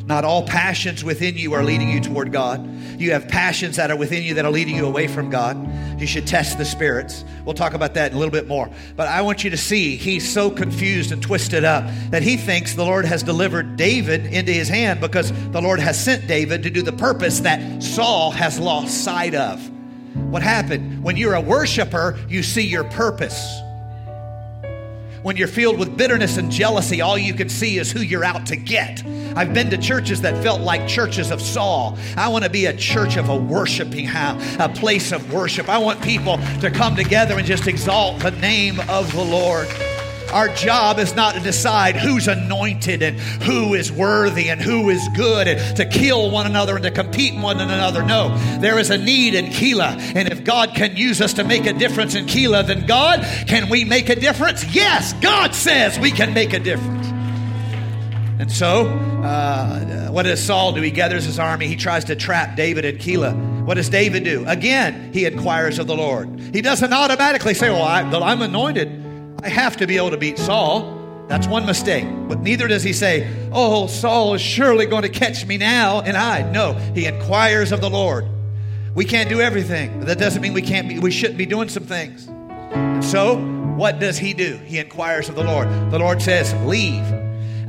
[0.09, 2.67] Not all passions within you are leading you toward God.
[2.99, 6.01] You have passions that are within you that are leading you away from God.
[6.01, 7.27] You should test the spirits.
[7.45, 8.71] We'll talk about that a little bit more.
[8.97, 12.75] But I want you to see he's so confused and twisted up that he thinks
[12.75, 16.71] the Lord has delivered David into his hand because the Lord has sent David to
[16.71, 19.61] do the purpose that Saul has lost sight of.
[20.31, 21.05] What happened?
[21.05, 23.61] When you're a worshiper, you see your purpose.
[25.23, 28.47] When you're filled with bitterness and jealousy, all you can see is who you're out
[28.47, 29.03] to get.
[29.35, 31.99] I've been to churches that felt like churches of Saul.
[32.17, 35.69] I want to be a church of a worshiping house, a place of worship.
[35.69, 39.67] I want people to come together and just exalt the name of the Lord.
[40.33, 45.07] Our job is not to decide who's anointed and who is worthy and who is
[45.17, 48.03] good and to kill one another and to compete one another.
[48.03, 49.99] No, there is a need in Keilah.
[50.15, 53.71] And if God can use us to make a difference in Keilah, then God, can
[53.71, 54.65] we make a difference?
[54.75, 57.07] Yes, God says we can make a difference.
[58.39, 60.81] And so, uh, What does Saul do?
[60.83, 61.67] He gathers his army.
[61.69, 63.65] He tries to trap David at Keilah.
[63.65, 64.45] What does David do?
[64.47, 66.41] Again, he inquires of the Lord.
[66.53, 69.08] He doesn't automatically say, Well, I, I'm anointed.
[69.43, 70.97] I have to be able to beat Saul.
[71.29, 72.07] That's one mistake.
[72.27, 76.17] But neither does he say, Oh, Saul is surely going to catch me now and
[76.17, 76.53] hide.
[76.53, 78.27] No, he inquires of the Lord.
[78.95, 80.01] We can't do everything.
[80.01, 82.27] That doesn't mean we can't be, we shouldn't be doing some things.
[82.27, 83.37] And so,
[83.77, 84.57] what does he do?
[84.57, 85.69] He inquires of the Lord.
[85.93, 87.05] The Lord says, Leave.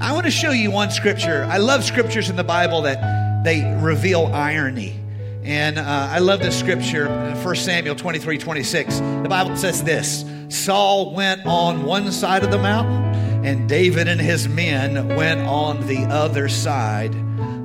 [0.02, 1.46] I want to show you one scripture.
[1.50, 5.00] I love scriptures in the Bible that they reveal irony.
[5.44, 7.08] And uh, I love this scripture,
[7.44, 9.00] 1 Samuel 23 26.
[9.00, 14.20] The Bible says this Saul went on one side of the mountain, and David and
[14.20, 17.14] his men went on the other side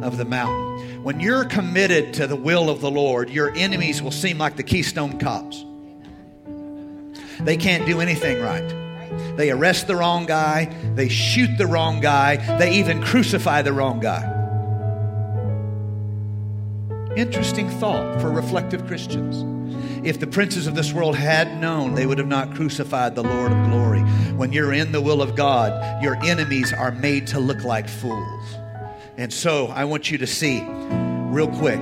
[0.03, 1.03] of the mountain.
[1.03, 4.63] When you're committed to the will of the Lord, your enemies will seem like the
[4.63, 5.65] Keystone Cops.
[7.41, 9.37] They can't do anything right.
[9.37, 14.01] They arrest the wrong guy, they shoot the wrong guy, they even crucify the wrong
[14.01, 14.31] guy.
[17.17, 19.54] Interesting thought for reflective Christians.
[20.05, 23.51] If the princes of this world had known, they would have not crucified the Lord
[23.51, 24.03] of glory.
[24.37, 28.55] When you're in the will of God, your enemies are made to look like fools.
[29.17, 31.81] And so I want you to see, real quick,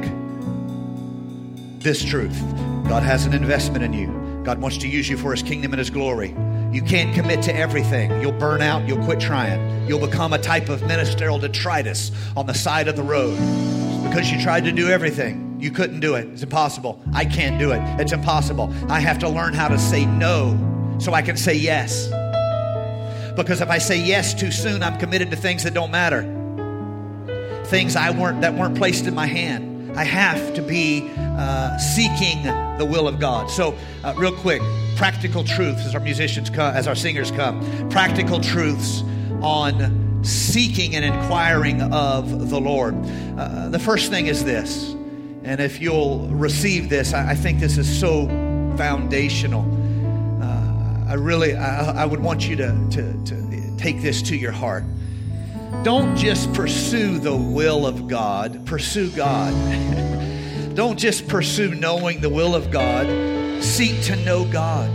[1.80, 2.40] this truth
[2.86, 4.42] God has an investment in you.
[4.44, 6.28] God wants to use you for His kingdom and His glory.
[6.70, 8.20] You can't commit to everything.
[8.20, 8.86] You'll burn out.
[8.86, 9.88] You'll quit trying.
[9.88, 13.36] You'll become a type of ministerial detritus on the side of the road
[14.02, 15.56] because you tried to do everything.
[15.60, 16.26] You couldn't do it.
[16.28, 17.02] It's impossible.
[17.14, 17.80] I can't do it.
[18.00, 18.72] It's impossible.
[18.88, 22.08] I have to learn how to say no so I can say yes.
[23.36, 26.22] Because if I say yes too soon, I'm committed to things that don't matter.
[27.66, 29.96] Things I weren't that weren't placed in my hand.
[29.96, 32.42] I have to be uh, seeking
[32.78, 33.50] the will of God.
[33.50, 34.62] So, uh, real quick,
[34.96, 37.60] practical truths as our musicians come, as our singers come.
[37.90, 39.02] Practical truths
[39.42, 42.94] on seeking and inquiring of the Lord.
[43.36, 44.94] Uh, the first thing is this,
[45.44, 48.26] and if you'll receive this, I, I think this is so
[48.76, 49.62] foundational.
[50.42, 54.52] Uh, I really, I, I, would want you to, to, to take this to your
[54.52, 54.84] heart.
[55.82, 59.52] Don't just pursue the will of God, pursue God.
[60.74, 64.88] Don't just pursue knowing the will of God, seek to know God.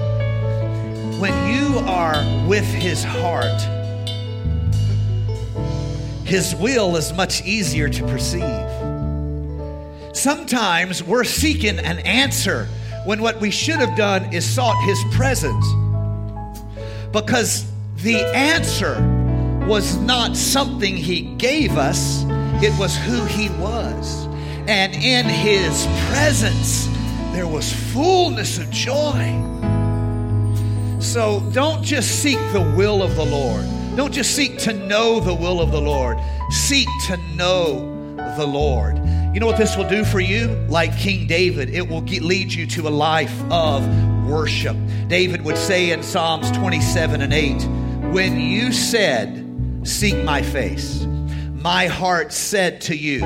[1.20, 3.77] When you are with His heart,
[6.28, 8.44] His will is much easier to perceive.
[10.16, 12.68] Sometimes we're seeking an answer
[13.06, 15.66] when what we should have done is sought His presence
[17.12, 17.66] because
[17.98, 18.96] the answer
[19.68, 22.24] was not something he gave us,
[22.62, 24.28] it was who he was.
[24.68, 26.88] And in his presence,
[27.32, 29.24] there was fullness of joy.
[31.00, 33.66] So don't just seek the will of the Lord.
[33.98, 36.20] Don't just seek to know the will of the Lord.
[36.52, 38.96] Seek to know the Lord.
[39.34, 40.50] You know what this will do for you?
[40.70, 43.84] Like King David, it will lead you to a life of
[44.28, 44.78] worship.
[45.08, 47.64] David would say in Psalms 27 and 8,
[48.14, 49.44] When you said,
[49.84, 51.08] Seek my face.
[51.54, 53.22] My heart said to you,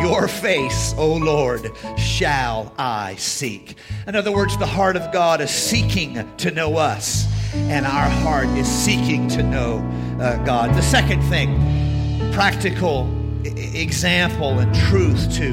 [0.00, 3.76] Your face, O Lord, shall I seek.
[4.06, 8.48] In other words, the heart of God is seeking to know us, and our heart
[8.48, 9.78] is seeking to know
[10.20, 10.74] uh, God.
[10.74, 13.10] The second thing, practical
[13.44, 15.52] example and truth to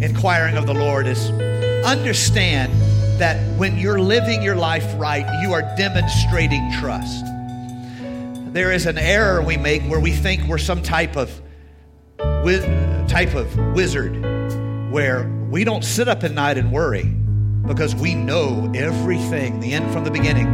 [0.00, 1.30] inquiring of the Lord is
[1.84, 2.72] understand
[3.20, 7.24] that when you're living your life right, you are demonstrating trust
[8.54, 11.28] there is an error we make where we think we're some type of
[13.08, 14.12] type of wizard
[14.92, 17.02] where we don't sit up at night and worry
[17.66, 20.46] because we know everything, the end from the beginning.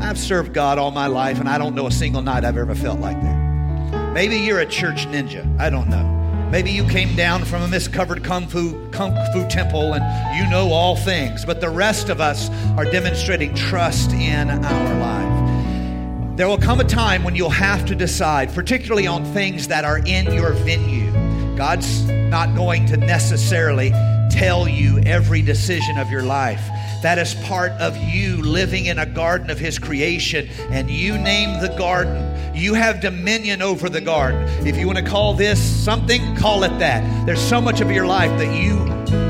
[0.00, 2.74] I've served God all my life and I don't know a single night I've ever
[2.74, 4.12] felt like that.
[4.12, 5.44] Maybe you're a church ninja.
[5.60, 6.04] I don't know.
[6.50, 10.70] Maybe you came down from a miscovered kung fu kung fu temple and you know
[10.70, 16.36] all things, but the rest of us are demonstrating trust in our life.
[16.36, 19.98] There will come a time when you'll have to decide, particularly on things that are
[19.98, 21.10] in your venue.
[21.56, 23.90] God's not going to necessarily
[24.30, 26.62] tell you every decision of your life.
[27.06, 31.60] That is part of you living in a garden of His creation, and you name
[31.60, 32.52] the garden.
[32.52, 34.42] You have dominion over the garden.
[34.66, 37.24] If you want to call this something, call it that.
[37.24, 38.78] There's so much of your life that you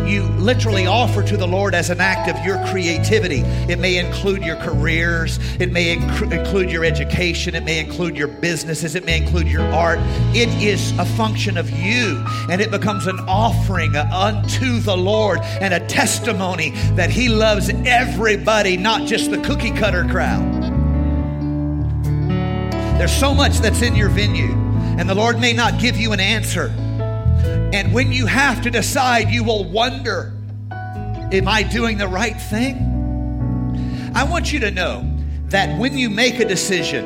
[0.06, 3.40] you literally offer to the Lord as an act of your creativity.
[3.70, 8.28] It may include your careers, it may inc- include your education, it may include your
[8.28, 9.98] businesses, it may include your art.
[10.34, 15.74] It is a function of you, and it becomes an offering unto the Lord and
[15.74, 20.62] a testimony that He loves everybody, not just the cookie cutter crowd.
[22.98, 24.52] There's so much that's in your venue,
[24.98, 26.72] and the Lord may not give you an answer
[27.72, 30.32] And when you have to decide, you will wonder,
[30.70, 34.12] am I doing the right thing?
[34.14, 35.04] I want you to know
[35.48, 37.04] that when you make a decision,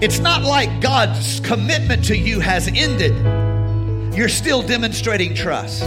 [0.00, 3.14] it's not like God's commitment to you has ended.
[4.14, 5.82] You're still demonstrating trust.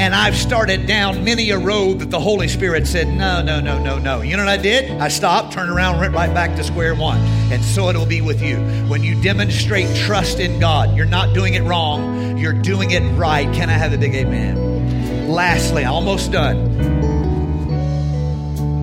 [0.00, 3.78] And I've started down many a road that the Holy Spirit said, no, no, no,
[3.78, 4.22] no, no.
[4.22, 4.90] You know what I did?
[4.92, 7.18] I stopped, turned around, went right back to square one.
[7.52, 8.56] And so it'll be with you.
[8.88, 13.44] When you demonstrate trust in God, you're not doing it wrong, you're doing it right.
[13.54, 15.28] Can I have a big amen?
[15.28, 16.78] Lastly, almost done.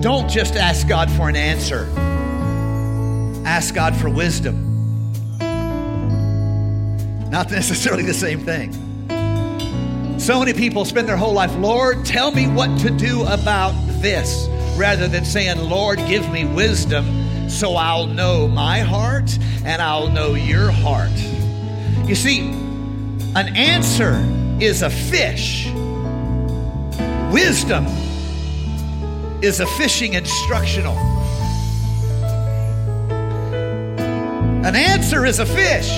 [0.00, 1.88] Don't just ask God for an answer,
[3.44, 5.10] ask God for wisdom.
[7.28, 8.87] Not necessarily the same thing.
[10.18, 14.46] So many people spend their whole life, Lord, tell me what to do about this,
[14.76, 20.34] rather than saying, Lord, give me wisdom so I'll know my heart and I'll know
[20.34, 21.16] your heart.
[22.06, 24.22] You see, an answer
[24.60, 25.70] is a fish,
[27.32, 27.86] wisdom
[29.40, 30.98] is a fishing instructional.
[34.66, 35.90] An answer is a fish,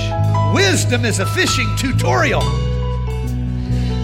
[0.54, 2.69] wisdom is a fishing tutorial.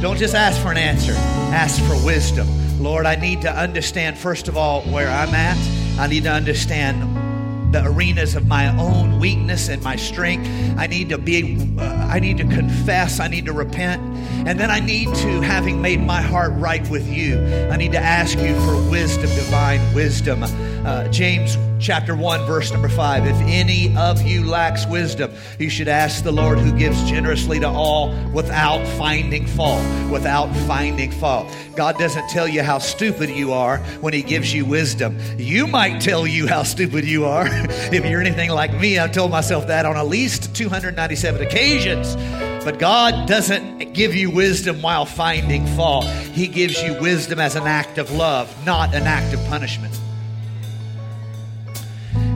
[0.02, 1.14] Don't just ask for an answer,
[1.52, 2.46] ask for wisdom.
[2.78, 5.56] Lord, I need to understand, first of all, where I'm at.
[5.98, 10.48] I need to understand the arenas of my own weakness and my strength.
[10.78, 14.02] I need to be, uh, I need to confess, I need to repent.
[14.46, 17.38] And then I need to, having made my heart right with you,
[17.70, 20.44] I need to ask you for wisdom, divine wisdom.
[20.86, 23.26] Uh, James chapter 1, verse number 5.
[23.26, 27.68] If any of you lacks wisdom, you should ask the Lord who gives generously to
[27.68, 29.82] all without finding fault.
[30.12, 31.52] Without finding fault.
[31.74, 35.18] God doesn't tell you how stupid you are when He gives you wisdom.
[35.36, 37.48] You might tell you how stupid you are.
[37.50, 42.14] if you're anything like me, I've told myself that on at least 297 occasions.
[42.64, 46.04] But God doesn't give you wisdom while finding fault.
[46.04, 49.92] He gives you wisdom as an act of love, not an act of punishment.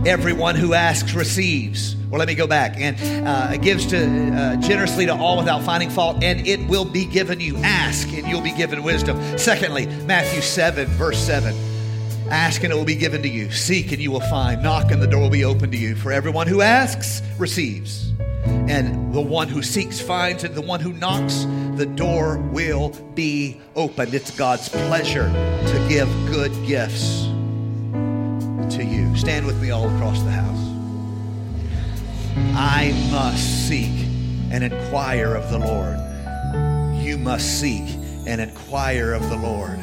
[0.07, 1.94] Everyone who asks receives.
[2.09, 2.74] Well, let me go back.
[2.78, 2.96] And
[3.26, 7.38] uh, gives to uh, generously to all without finding fault, and it will be given
[7.38, 7.57] you.
[7.59, 9.20] Ask, and you'll be given wisdom.
[9.38, 11.55] Secondly, Matthew 7, verse 7.
[12.30, 13.51] Ask, and it will be given to you.
[13.51, 14.62] Seek, and you will find.
[14.62, 15.94] Knock, and the door will be open to you.
[15.94, 18.12] For everyone who asks receives.
[18.44, 21.44] And the one who seeks finds, and the one who knocks,
[21.74, 24.14] the door will be opened.
[24.14, 27.29] It's God's pleasure to give good gifts.
[29.20, 30.58] Stand with me all across the house.
[32.56, 34.06] I must seek
[34.50, 35.98] and inquire of the Lord.
[37.04, 37.86] You must seek
[38.26, 39.78] and inquire of the Lord.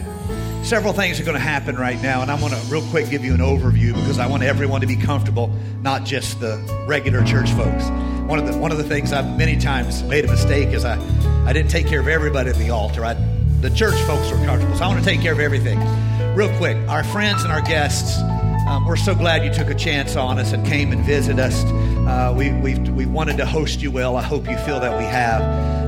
[0.65, 3.23] Several things are going to happen right now, and I want to real quick give
[3.23, 6.57] you an overview because I want everyone to be comfortable, not just the
[6.87, 7.83] regular church folks.
[8.27, 10.99] One of the one of the things I've many times made a mistake is I,
[11.45, 13.05] I didn't take care of everybody at the altar.
[13.05, 13.13] I,
[13.61, 15.77] the church folks were comfortable, so I want to take care of everything.
[16.33, 18.19] Real quick, our friends and our guests
[18.67, 21.63] um, we're so glad you took a chance on us and came and visited us.
[21.63, 24.17] Uh, we, we we wanted to host you well.
[24.17, 25.41] I hope you feel that we have.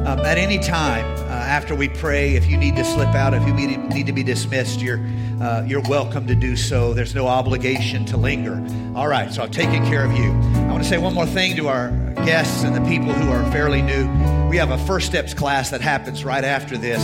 [0.08, 3.46] Um, at any time uh, after we pray, if you need to slip out, if
[3.46, 5.00] you need, need to be dismissed, you're,
[5.42, 6.94] uh, you're welcome to do so.
[6.94, 8.66] There's no obligation to linger.
[8.96, 10.32] All right, so I've taken care of you.
[10.32, 11.90] I want to say one more thing to our
[12.26, 14.08] guests and the people who are fairly new.
[14.50, 17.02] We have a First Steps class that happens right after this.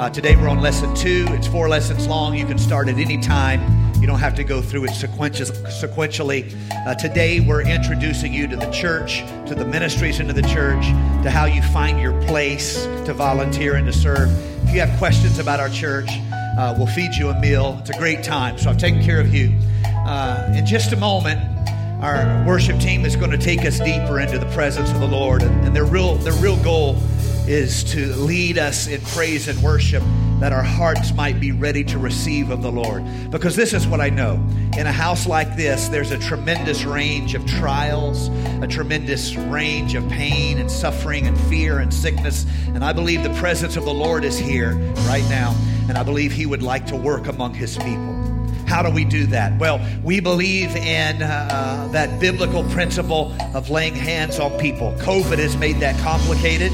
[0.00, 1.26] Uh, today we're on lesson two.
[1.28, 2.34] It's four lessons long.
[2.34, 3.79] You can start at any time.
[4.00, 6.56] You don't have to go through it sequentially.
[6.86, 10.86] Uh, today, we're introducing you to the church, to the ministries into the church,
[11.22, 14.30] to how you find your place to volunteer and to serve.
[14.66, 17.76] If you have questions about our church, uh, we'll feed you a meal.
[17.80, 18.56] It's a great time.
[18.56, 19.54] So I've taken care of you.
[19.84, 21.38] Uh, in just a moment,
[22.02, 25.42] our worship team is going to take us deeper into the presence of the Lord,
[25.42, 26.96] and, and their real their real goal
[27.46, 30.02] is to lead us in praise and worship
[30.40, 33.04] that our hearts might be ready to receive of the Lord.
[33.30, 34.42] Because this is what I know.
[34.76, 38.28] In a house like this, there's a tremendous range of trials,
[38.62, 42.46] a tremendous range of pain and suffering and fear and sickness.
[42.68, 44.72] And I believe the presence of the Lord is here
[45.06, 45.54] right now.
[45.88, 48.16] And I believe He would like to work among His people.
[48.66, 49.58] How do we do that?
[49.58, 54.92] Well, we believe in uh, that biblical principle of laying hands on people.
[55.00, 56.70] COVID has made that complicated.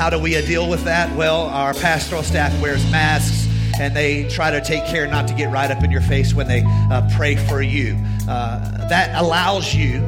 [0.00, 1.14] How do we deal with that?
[1.14, 3.46] Well, our pastoral staff wears masks
[3.78, 6.48] and they try to take care not to get right up in your face when
[6.48, 7.98] they uh, pray for you.
[8.26, 9.98] Uh, that allows you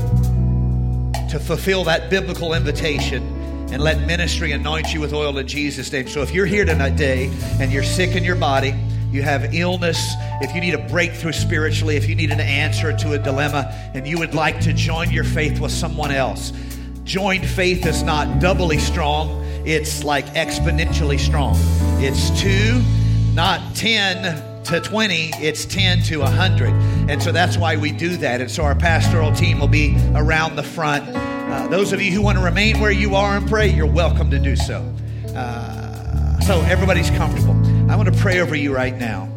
[1.28, 3.22] to fulfill that biblical invitation
[3.70, 6.08] and let ministry anoint you with oil in Jesus' name.
[6.08, 7.30] So if you're here today
[7.60, 8.74] and you're sick in your body,
[9.10, 13.12] you have illness, if you need a breakthrough spiritually, if you need an answer to
[13.12, 16.50] a dilemma, and you would like to join your faith with someone else,
[17.04, 21.56] joined faith is not doubly strong it's like exponentially strong.
[22.02, 22.82] It's two,
[23.34, 26.70] not 10 to 20, it's 10 to 100.
[27.10, 28.40] And so that's why we do that.
[28.40, 31.04] And so our pastoral team will be around the front.
[31.14, 34.30] Uh, those of you who want to remain where you are and pray, you're welcome
[34.30, 34.84] to do so.
[35.34, 37.54] Uh, so everybody's comfortable.
[37.90, 39.28] I want to pray over you right now.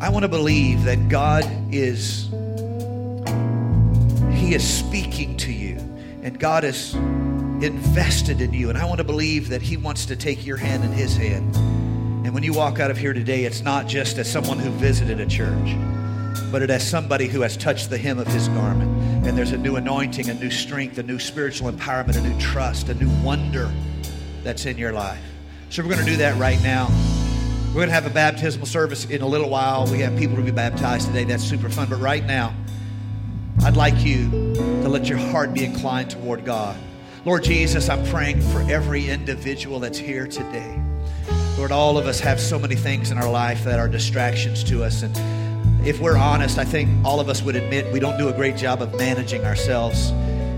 [0.00, 2.28] I want to believe that God is
[4.34, 5.76] He is speaking to you
[6.22, 6.94] and God is
[7.62, 10.84] invested in you and I want to believe that he wants to take your hand
[10.84, 11.54] in his hand.
[12.24, 15.20] And when you walk out of here today, it's not just as someone who visited
[15.20, 15.76] a church,
[16.50, 18.90] but it as somebody who has touched the hem of his garment.
[19.26, 22.88] And there's a new anointing, a new strength, a new spiritual empowerment, a new trust,
[22.88, 23.72] a new wonder
[24.42, 25.22] that's in your life.
[25.70, 26.88] So we're going to do that right now.
[27.68, 29.86] We're going to have a baptismal service in a little while.
[29.86, 31.24] We have people to be baptized today.
[31.24, 31.88] That's super fun.
[31.88, 32.54] But right now,
[33.64, 36.76] I'd like you to let your heart be inclined toward God.
[37.24, 40.76] Lord Jesus, I'm praying for every individual that's here today.
[41.56, 44.82] Lord, all of us have so many things in our life that are distractions to
[44.82, 45.04] us.
[45.04, 48.32] And if we're honest, I think all of us would admit we don't do a
[48.32, 50.10] great job of managing ourselves.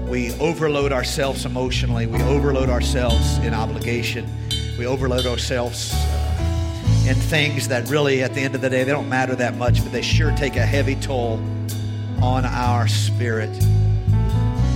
[0.08, 4.26] We overload ourselves emotionally, we overload ourselves in obligation,
[4.78, 8.92] we overload ourselves uh, in things that really, at the end of the day, they
[8.92, 11.34] don't matter that much, but they sure take a heavy toll
[12.22, 13.50] on our spirit.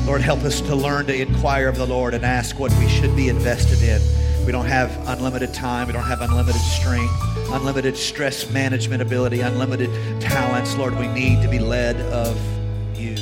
[0.09, 3.15] Lord, help us to learn to inquire of the Lord and ask what we should
[3.15, 4.01] be invested in.
[4.47, 7.13] We don't have unlimited time, we don't have unlimited strength,
[7.51, 10.75] unlimited stress management ability, unlimited talents.
[10.77, 12.41] Lord, we need to be led of
[12.99, 13.17] you.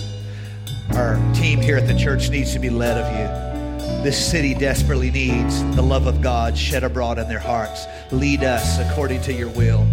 [0.95, 4.05] Our team here at the church needs to be led of you.
[4.05, 7.85] This city desperately needs the love of God shed abroad in their hearts.
[8.13, 9.85] Lead us according to your will.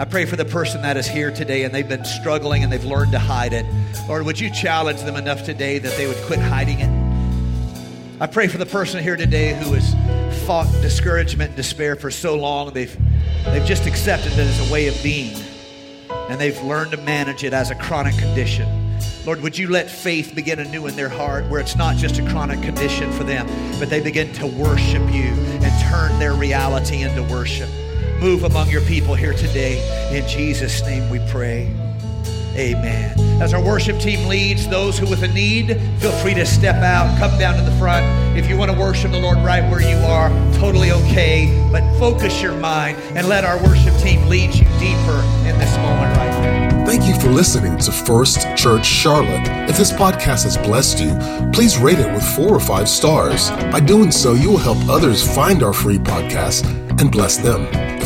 [0.00, 2.84] I pray for the person that is here today and they've been struggling and they've
[2.84, 3.66] learned to hide it.
[4.06, 8.20] Lord, would you challenge them enough today that they would quit hiding it?
[8.20, 12.36] I pray for the person here today who has fought discouragement and despair for so
[12.36, 12.96] long, they've,
[13.46, 15.36] they've just accepted it as a way of being
[16.28, 18.68] and they've learned to manage it as a chronic condition.
[19.26, 22.28] Lord, would you let faith begin anew in their heart where it's not just a
[22.28, 23.48] chronic condition for them,
[23.80, 27.68] but they begin to worship you and turn their reality into worship.
[28.20, 29.78] Move among your people here today.
[30.16, 31.72] In Jesus' name we pray.
[32.56, 33.16] Amen.
[33.40, 37.16] As our worship team leads, those who with a need, feel free to step out,
[37.18, 38.04] come down to the front.
[38.36, 41.46] If you want to worship the Lord right where you are, totally okay.
[41.70, 46.16] But focus your mind and let our worship team lead you deeper in this moment
[46.16, 46.84] right now.
[46.84, 49.46] Thank you for listening to First Church Charlotte.
[49.70, 51.16] If this podcast has blessed you,
[51.52, 53.50] please rate it with four or five stars.
[53.70, 56.66] By doing so, you will help others find our free podcast
[57.00, 57.97] and bless them.